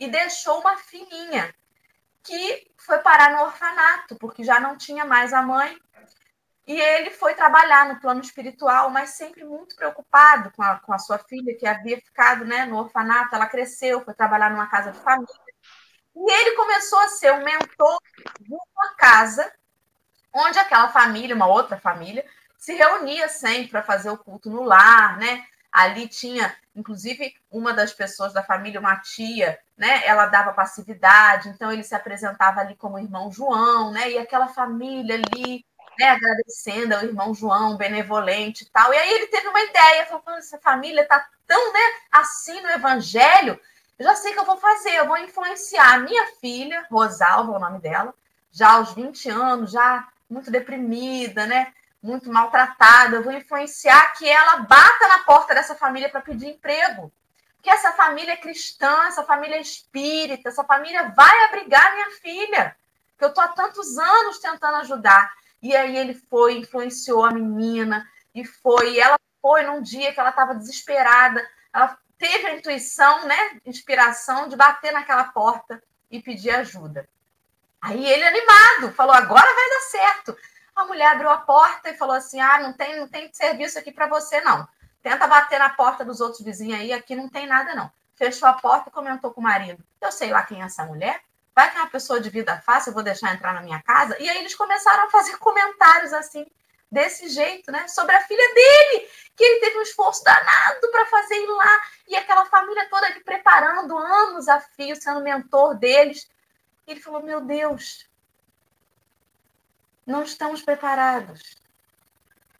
[0.00, 1.54] e deixou uma filhinha
[2.22, 5.78] que foi parar no orfanato, porque já não tinha mais a mãe
[6.66, 10.98] e ele foi trabalhar no plano espiritual, mas sempre muito preocupado com a, com a
[10.98, 13.34] sua filha, que havia ficado né, no orfanato.
[13.34, 15.34] Ela cresceu, foi trabalhar numa casa de família.
[16.16, 17.98] E ele começou a ser o mentor
[18.40, 19.52] de uma casa
[20.32, 22.24] onde aquela família, uma outra família,
[22.56, 25.44] se reunia sempre para fazer o culto no lar, né?
[25.70, 30.06] Ali tinha, inclusive, uma das pessoas da família, uma tia, né?
[30.06, 34.12] Ela dava passividade, então ele se apresentava ali como irmão João, né?
[34.12, 35.64] E aquela família ali
[35.98, 38.92] né, agradecendo ao irmão João, benevolente e tal.
[38.92, 41.80] E aí ele teve uma ideia, falou: essa família está tão né,
[42.10, 43.58] assim no evangelho,
[43.98, 47.56] eu já sei que eu vou fazer, eu vou influenciar a minha filha, Rosalva é
[47.56, 48.12] o nome dela,
[48.50, 51.72] já aos 20 anos, já muito deprimida, né?
[52.02, 57.10] Muito maltratada, eu vou influenciar que ela bata na porta dessa família para pedir emprego.
[57.62, 62.76] Que essa família é cristã, essa família é espírita, essa família vai abrigar minha filha,
[63.16, 65.32] que eu estou há tantos anos tentando ajudar.
[65.64, 70.28] E aí ele foi, influenciou a menina, e foi, ela foi num dia que ela
[70.28, 71.42] estava desesperada,
[71.72, 77.08] ela teve a intuição, né, inspiração de bater naquela porta e pedir ajuda.
[77.80, 80.36] Aí ele animado, falou: "Agora vai dar certo".
[80.76, 83.90] A mulher abriu a porta e falou assim: "Ah, não tem, não tem serviço aqui
[83.90, 84.68] para você não.
[85.02, 87.90] Tenta bater na porta dos outros vizinhos aí, aqui não tem nada não".
[88.16, 91.22] Fechou a porta e comentou com o marido: "Eu sei lá quem é essa mulher.
[91.54, 94.16] Vai que é uma pessoa de vida fácil, eu vou deixar entrar na minha casa".
[94.20, 96.46] E aí eles começaram a fazer comentários assim
[96.90, 97.88] desse jeito, né?
[97.88, 102.16] Sobre a filha dele, que ele teve um esforço danado para fazer ir lá, e
[102.16, 106.30] aquela família toda ali preparando anos a fio, sendo mentor deles.
[106.86, 108.08] E ele falou: Meu Deus,
[110.06, 111.56] não estamos preparados.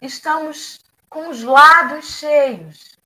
[0.01, 2.99] Estamos com os lábios cheios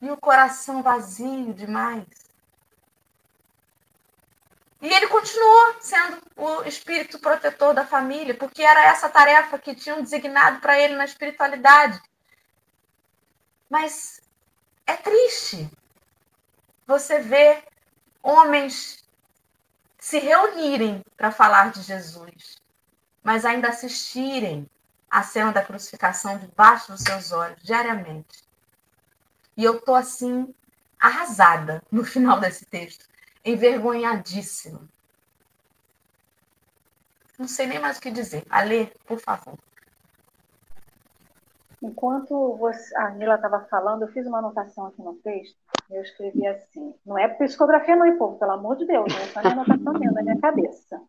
[0.00, 2.21] e o coração vazio demais.
[4.82, 10.02] E ele continuou sendo o espírito protetor da família, porque era essa tarefa que tinham
[10.02, 12.02] designado para ele na espiritualidade.
[13.70, 14.20] Mas
[14.84, 15.70] é triste
[16.84, 17.62] você ver
[18.20, 19.04] homens
[20.00, 22.56] se reunirem para falar de Jesus,
[23.22, 24.68] mas ainda assistirem
[25.08, 28.42] à cena da crucificação debaixo dos seus olhos diariamente.
[29.56, 30.52] E eu tô assim
[30.98, 33.11] arrasada no final desse texto,
[33.44, 34.80] envergonhadíssima.
[37.38, 38.44] Não sei nem mais o que dizer.
[38.48, 39.58] Alê, por favor.
[41.82, 45.56] Enquanto você, a Nila estava falando, eu fiz uma anotação aqui no texto.
[45.90, 49.52] Eu escrevi assim: não é psicografia, não, povo, pelo amor de Deus, é só minha
[49.52, 51.02] anotação mesmo, na minha cabeça.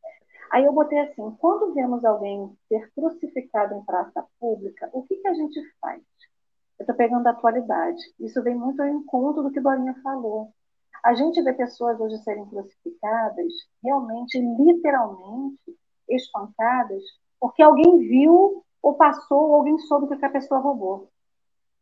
[0.49, 5.27] Aí eu botei assim: quando vemos alguém ser crucificado em praça pública, o que, que
[5.27, 6.01] a gente faz?
[6.79, 8.01] Eu estou pegando a atualidade.
[8.19, 10.51] Isso vem muito ao encontro do que Dorinha falou.
[11.03, 15.77] A gente vê pessoas hoje serem crucificadas, realmente, literalmente,
[16.09, 17.03] espancadas,
[17.39, 21.09] porque alguém viu ou passou, ou alguém soube que a pessoa roubou.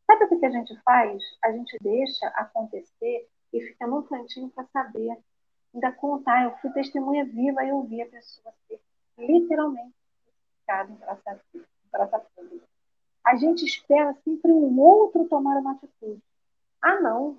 [0.08, 1.22] Sabe o que a gente faz?
[1.44, 5.16] A gente deixa acontecer e fica no cantinho para saber.
[5.74, 8.82] Ainda contar, eu fui testemunha viva e eu vi a pessoa ser
[9.18, 9.94] literalmente
[10.26, 12.66] crucificada em praça, em praça pública.
[13.24, 16.22] A gente espera sempre um outro tomar uma atitude.
[16.82, 17.38] Ah, não,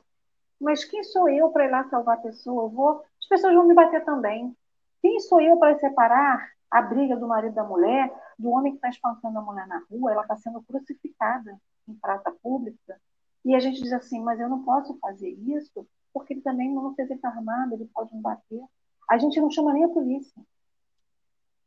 [0.62, 2.64] mas quem sou eu para ir lá salvar a pessoa?
[2.64, 4.56] Eu vou, as pessoas vão me bater também.
[5.00, 8.88] Quem sou eu para separar a briga do marido da mulher, do homem que está
[8.88, 10.12] espancando a mulher na rua?
[10.12, 13.00] Ela está sendo crucificada em praça pública.
[13.44, 16.94] E a gente diz assim, mas eu não posso fazer isso porque ele também não
[16.94, 18.62] se ele armado, ele pode me bater.
[19.08, 20.42] A gente não chama nem a polícia.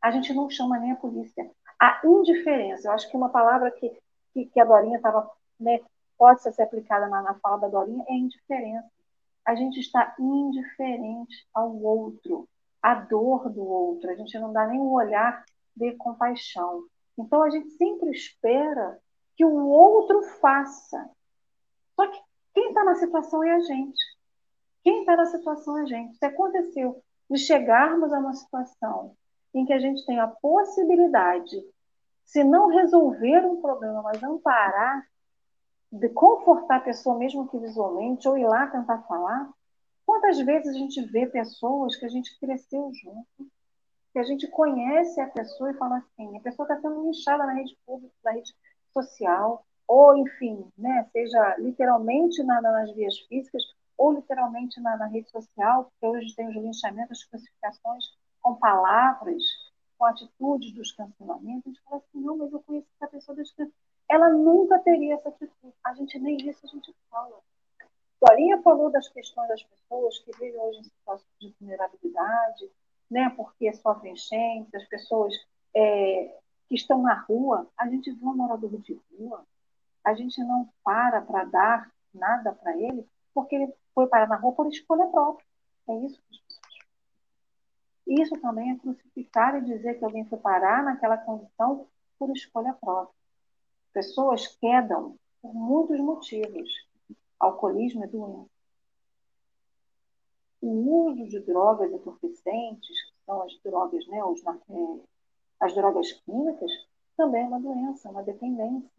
[0.01, 1.49] A gente não chama nem a polícia.
[1.79, 3.91] A indiferença, eu acho que uma palavra que,
[4.33, 5.29] que, que a Dorinha estava
[5.59, 5.79] né,
[6.17, 8.89] pode ser aplicada na, na fala da Dorinha, é indiferença.
[9.45, 12.47] A gente está indiferente ao outro,
[12.81, 14.09] à dor do outro.
[14.09, 15.45] A gente não dá nem um olhar
[15.75, 16.83] de compaixão.
[17.17, 18.99] Então a gente sempre espera
[19.35, 21.09] que o outro faça.
[21.95, 22.19] Só que
[22.53, 24.01] quem está na situação é a gente.
[24.83, 26.17] Quem está na situação é a gente.
[26.17, 29.15] Se aconteceu de chegarmos a uma situação
[29.53, 31.63] em que a gente tem a possibilidade,
[32.25, 35.05] se não resolver um problema, mas amparar
[35.91, 39.49] de confortar a pessoa, mesmo que visualmente, ou ir lá tentar falar.
[40.05, 43.51] Quantas vezes a gente vê pessoas que a gente cresceu junto,
[44.13, 47.53] que a gente conhece a pessoa e fala assim, a pessoa está sendo inchada na
[47.53, 48.53] rede pública, na rede
[48.93, 53.63] social, ou enfim, né, seja literalmente na, nas vias físicas,
[53.97, 58.05] ou literalmente na, na, rede social, porque hoje tem os linchamentos, as classificações
[58.41, 59.43] com palavras,
[59.97, 63.55] com atitudes dos cancelamentos, a gente fala assim, não, mas eu conheço essa pessoa desde
[64.09, 65.73] ela nunca teria essa atitude.
[65.83, 67.39] A gente nem isso a gente fala.
[68.21, 72.71] Dorinha falou das questões das pessoas que vivem hoje em situações de vulnerabilidade,
[73.09, 75.33] né, porque sofrem enchentes, as pessoas
[75.75, 76.37] é,
[76.67, 79.45] que estão na rua, a gente vê um morador de rua,
[80.03, 84.53] a gente não para para dar nada para ele, porque ele foi parar na rua
[84.53, 85.45] por escolha própria.
[85.87, 86.75] É isso que as pessoas
[88.07, 91.87] Isso também é crucificar e dizer que alguém foi parar naquela condição
[92.17, 93.24] por escolha própria.
[93.95, 96.69] Pessoas quedam por muitos motivos.
[97.39, 98.49] Alcoolismo é doença.
[100.61, 104.99] O uso de drogas entorpecentes, que são as drogas, né, os, é,
[105.61, 106.69] as drogas químicas,
[107.15, 108.91] também é uma doença, uma dependência.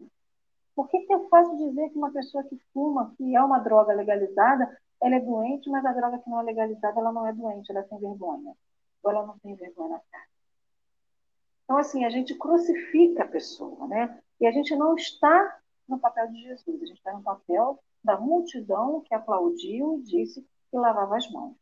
[0.74, 3.92] Por que, que é fácil dizer que uma pessoa que fuma, que é uma droga
[3.92, 7.70] legalizada, ela é doente, mas a droga que não é legalizada, ela não é doente,
[7.70, 8.56] ela é sem vergonha.
[9.02, 10.28] Ou ela não tem vergonha na cara.
[11.64, 14.22] Então, assim, a gente crucifica a pessoa, né?
[14.40, 15.58] E a gente não está
[15.88, 20.46] no papel de Jesus, a gente está no papel da multidão que aplaudiu e disse
[20.70, 21.56] que lavava as mãos.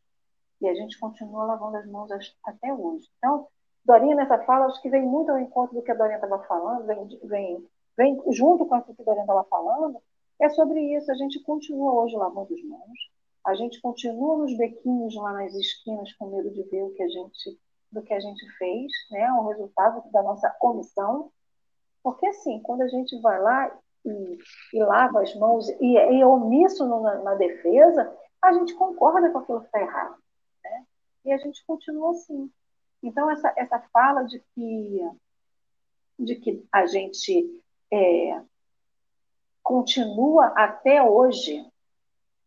[0.60, 2.10] E a gente continua lavando as mãos
[2.44, 3.08] até hoje.
[3.18, 3.48] Então,
[3.84, 6.86] Dorinha, nessa fala, acho que vem muito ao encontro do que a Dorinha estava falando,
[6.86, 10.00] vem, vem, vem junto com aquilo que a Dorinha estava falando,
[10.40, 11.10] é sobre isso.
[11.10, 13.10] A gente continua hoje lavando as mãos,
[13.46, 17.08] a gente continua nos bequinhos lá nas esquinas com medo de ver o que a
[17.08, 17.60] gente,
[17.92, 19.30] do que a gente fez, né?
[19.32, 21.30] o resultado da nossa omissão.
[22.04, 23.74] Porque, assim, quando a gente vai lá
[24.04, 24.38] e,
[24.74, 29.60] e lava as mãos e é omisso na, na defesa, a gente concorda com aquilo
[29.60, 30.16] que está errado.
[30.62, 30.86] Né?
[31.24, 32.52] E a gente continua assim.
[33.02, 35.10] Então, essa, essa fala de que,
[36.18, 38.42] de que a gente é,
[39.62, 41.66] continua até hoje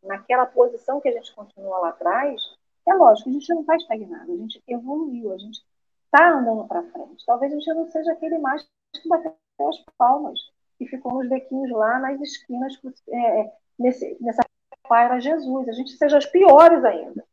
[0.04, 2.40] naquela posição que a gente continua lá atrás,
[2.88, 5.66] é lógico, a gente não está estagnado, a gente evoluiu, a gente
[6.06, 7.26] está andando para frente.
[7.26, 10.40] Talvez a gente não seja aquele mais que bateu as palmas
[10.80, 12.74] e ficou nos bequinhos lá nas esquinas
[13.10, 14.44] é, é nesse, nessa
[14.88, 15.68] para Jesus.
[15.68, 17.26] A gente seja os piores ainda.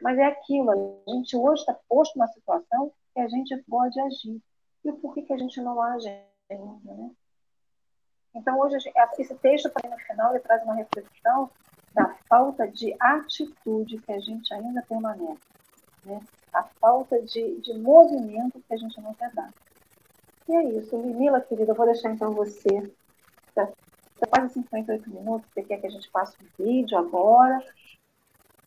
[0.00, 4.42] Mas é aquilo, a gente hoje está posto numa situação que a gente pode agir.
[4.84, 6.08] E por que, que a gente não age
[6.50, 7.10] ainda, né?
[8.34, 8.76] Então, hoje,
[9.18, 11.48] esse texto, para no final, ele traz uma reflexão
[11.94, 15.40] da falta de atitude que a gente ainda permanece.
[16.04, 16.20] Né?
[16.52, 19.54] A falta de, de movimento que a gente não quer dar.
[20.48, 20.96] E é isso.
[20.96, 22.92] Lila, querida, eu vou deixar então você.
[23.48, 23.66] Está
[24.20, 25.48] tá quase 58 minutos.
[25.52, 27.62] Você quer que a gente faça um vídeo agora?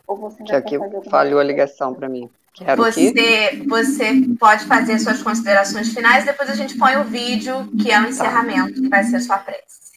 [0.08, 2.30] Ou você ainda que aqui falhou a ligação para mim.
[2.54, 3.68] Quero você, que...
[3.68, 8.04] você pode fazer suas considerações finais, depois a gente põe o vídeo, que é o
[8.04, 8.10] tá.
[8.10, 8.82] encerramento, tá.
[8.82, 9.92] que vai ser sua prece.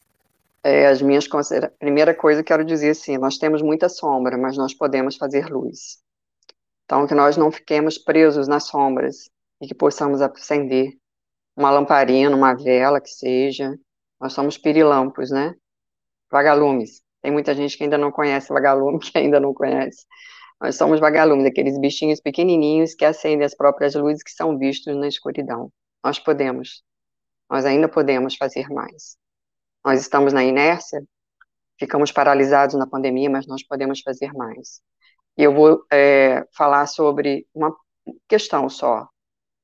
[0.63, 1.79] É, as minhas considerações.
[1.79, 6.03] Primeira coisa, quero dizer assim: nós temos muita sombra, mas nós podemos fazer luz.
[6.85, 10.99] Então, que nós não fiquemos presos nas sombras e que possamos acender
[11.61, 13.79] uma lamparina, uma vela, que seja.
[14.19, 15.55] Nós somos pirilampos, né?
[16.31, 17.03] Vagalumes.
[17.21, 20.07] Tem muita gente que ainda não conhece vagalume, que ainda não conhece.
[20.59, 25.07] Nós somos vagalumes, aqueles bichinhos pequenininhos que acendem as próprias luzes que são vistos na
[25.07, 25.71] escuridão.
[26.03, 26.83] Nós podemos.
[27.49, 29.19] Nós ainda podemos fazer mais.
[29.85, 31.03] Nós estamos na inércia,
[31.79, 34.81] ficamos paralisados na pandemia, mas nós podemos fazer mais.
[35.37, 37.75] E eu vou é, falar sobre uma
[38.29, 39.09] questão só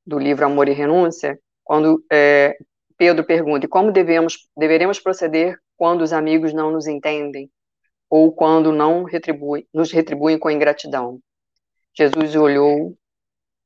[0.07, 2.56] do livro Amor e Renúncia, quando é,
[2.96, 7.50] Pedro pergunta: como devemos, deveremos proceder quando os amigos não nos entendem
[8.08, 11.20] ou quando não retribuem, nos retribuem com ingratidão?
[11.92, 12.96] Jesus olhou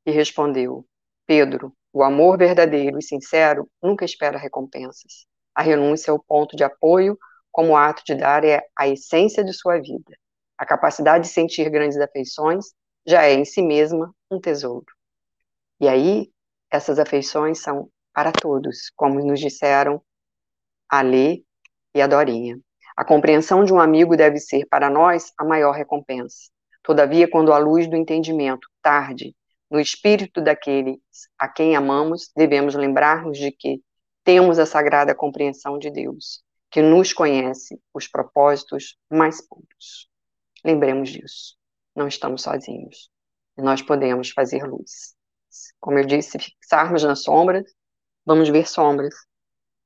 [0.06, 0.86] e respondeu:
[1.26, 5.26] Pedro, o amor verdadeiro e sincero nunca espera recompensas.
[5.54, 7.18] A renúncia é o ponto de apoio,
[7.52, 10.16] como o ato de dar é a essência de sua vida.
[10.56, 12.72] A capacidade de sentir grandes afeições
[13.06, 14.86] já é em si mesma um tesouro.
[15.78, 16.30] E aí,
[16.70, 20.02] essas afeições são para todos, como nos disseram
[20.88, 21.44] a Lê
[21.94, 22.58] e a Dorinha.
[22.96, 26.50] A compreensão de um amigo deve ser para nós a maior recompensa.
[26.82, 29.34] Todavia, quando a luz do entendimento tarde
[29.70, 30.98] no espírito daqueles
[31.38, 33.80] a quem amamos, devemos lembrar-nos de que
[34.24, 40.08] temos a sagrada compreensão de Deus, que nos conhece os propósitos mais puros.
[40.64, 41.56] Lembremos disso.
[41.94, 43.10] Não estamos sozinhos.
[43.56, 45.14] Nós podemos fazer luz.
[45.78, 47.64] Como eu disse, fixarmos nas sombras,
[48.24, 49.14] vamos ver sombras.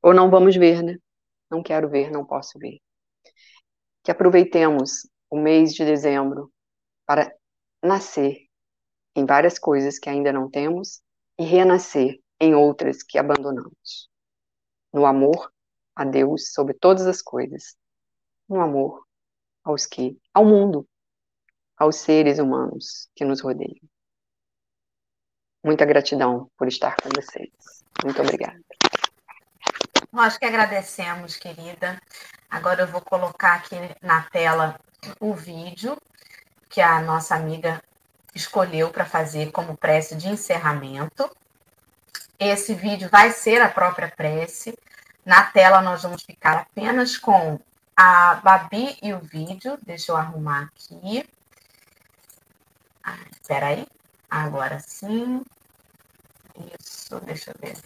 [0.02, 0.96] Ou não vamos ver, né?
[1.50, 2.80] Não quero ver, não posso ver.
[4.02, 6.52] Que aproveitemos o mês de dezembro
[7.06, 7.34] para
[7.82, 8.48] nascer
[9.14, 11.00] em várias coisas que ainda não temos
[11.38, 14.10] e renascer em outras que abandonamos.
[14.92, 15.52] No amor
[15.94, 17.76] a Deus sobre todas as coisas.
[18.48, 19.06] No amor
[19.62, 20.86] aos que, ao mundo,
[21.76, 23.88] aos seres humanos que nos rodeiam.
[25.64, 27.48] Muita gratidão por estar com vocês.
[28.04, 28.60] Muito obrigada.
[30.12, 31.98] Nós que agradecemos, querida.
[32.50, 34.78] Agora eu vou colocar aqui na tela
[35.18, 35.96] o vídeo
[36.68, 37.82] que a nossa amiga
[38.34, 41.34] escolheu para fazer como prece de encerramento.
[42.38, 44.78] Esse vídeo vai ser a própria prece.
[45.24, 47.58] Na tela nós vamos ficar apenas com
[47.96, 49.78] a Babi e o vídeo.
[49.82, 51.26] Deixa eu arrumar aqui.
[53.02, 53.86] Ah, espera aí.
[54.30, 55.42] Agora sim.
[56.78, 57.76] Isso, deixa eu ver.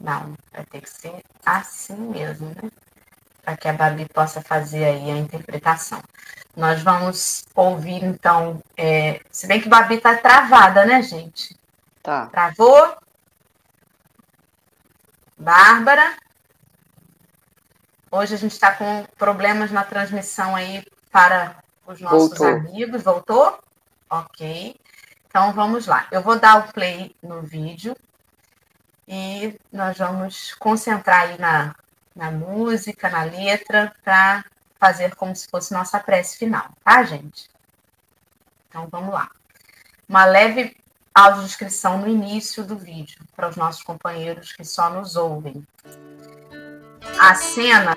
[0.00, 2.70] Não, vai ter que ser assim mesmo, né?
[3.42, 6.02] Para que a Babi possa fazer aí a interpretação.
[6.56, 9.20] Nós vamos ouvir, então, é...
[9.30, 11.56] se bem que a Babi tá travada, né, gente?
[12.02, 12.26] Tá.
[12.26, 12.96] Travou?
[15.38, 16.16] Bárbara?
[18.10, 22.46] Hoje a gente está com problemas na transmissão aí para os nossos Voltou.
[22.46, 23.02] amigos.
[23.02, 23.58] Voltou?
[24.10, 24.74] Ok.
[25.28, 26.08] Então vamos lá.
[26.10, 27.96] Eu vou dar o play no vídeo
[29.06, 31.74] e nós vamos concentrar aí na,
[32.14, 34.44] na música, na letra, para
[34.78, 37.48] fazer como se fosse nossa prece final, tá, gente?
[38.68, 39.30] Então vamos lá.
[40.08, 40.76] Uma leve
[41.14, 45.66] audiodescrição no início do vídeo, para os nossos companheiros que só nos ouvem.
[47.20, 47.96] A cena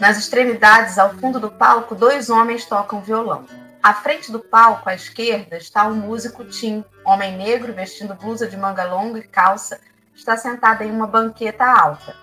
[0.00, 3.44] Nas extremidades, ao fundo do palco, dois homens tocam violão.
[3.82, 8.56] À frente do palco, à esquerda, está um músico Tim, homem negro vestindo blusa de
[8.56, 9.80] manga longa e calça,
[10.14, 12.14] está sentado em uma banqueta alta,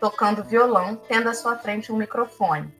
[0.00, 2.72] tocando violão, tendo à sua frente um microfone.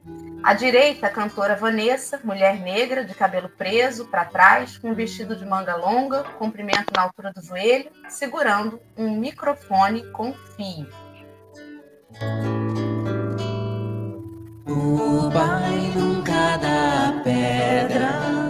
[0.43, 5.35] À direita, a cantora Vanessa, mulher negra, de cabelo preso para trás, com um vestido
[5.35, 10.87] de manga longa, comprimento na altura do joelho, segurando um microfone com fio.
[14.65, 18.49] O pai nunca dá pedra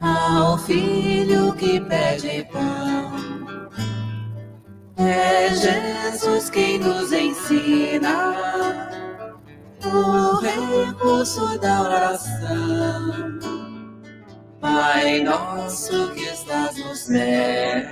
[0.00, 3.70] ao filho que pede pão.
[4.96, 8.34] É Jesus quem nos ensina
[9.84, 13.38] o recurso da oração.
[14.60, 17.86] Pai nosso que estás no céu,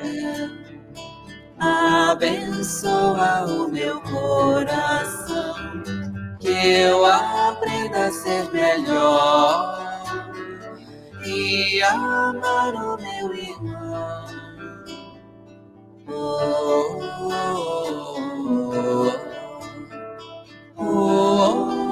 [1.61, 6.08] abençoa o meu coração
[6.41, 9.79] que eu aprenda a ser melhor
[11.25, 14.25] e amar o meu irmão.
[16.11, 16.99] Oh,
[17.31, 18.17] oh,
[20.79, 21.88] oh, oh,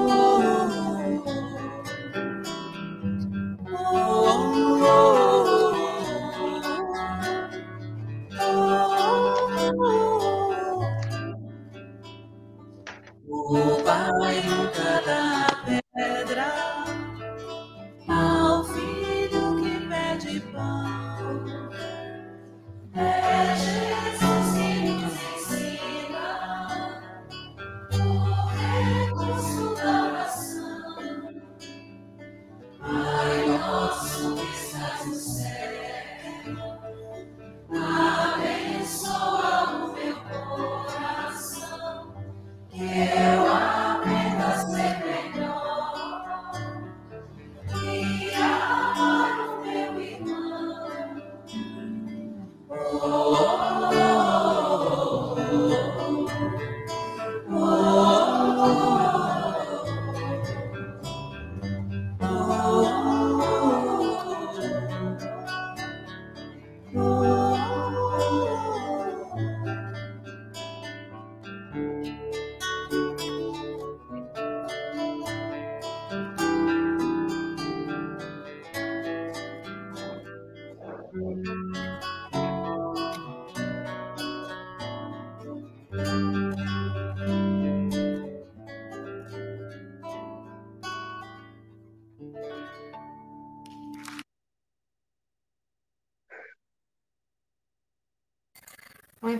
[13.49, 15.47] O pai nunca dá
[15.95, 16.66] pedra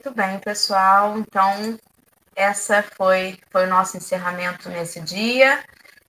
[0.07, 1.17] Muito bem, pessoal.
[1.17, 1.77] Então,
[2.33, 5.61] essa foi, foi o nosso encerramento nesse dia.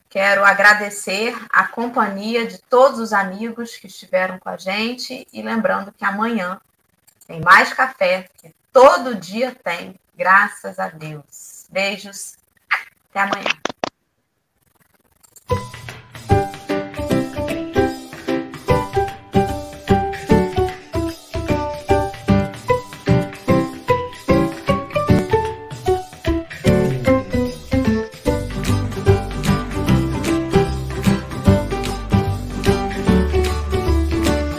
[0.08, 5.90] Quero agradecer a companhia de todos os amigos que estiveram com a gente e lembrando
[5.90, 6.60] que amanhã
[7.26, 11.66] tem mais café, que todo dia tem, graças a Deus.
[11.68, 12.36] Beijos,
[13.10, 13.67] até amanhã.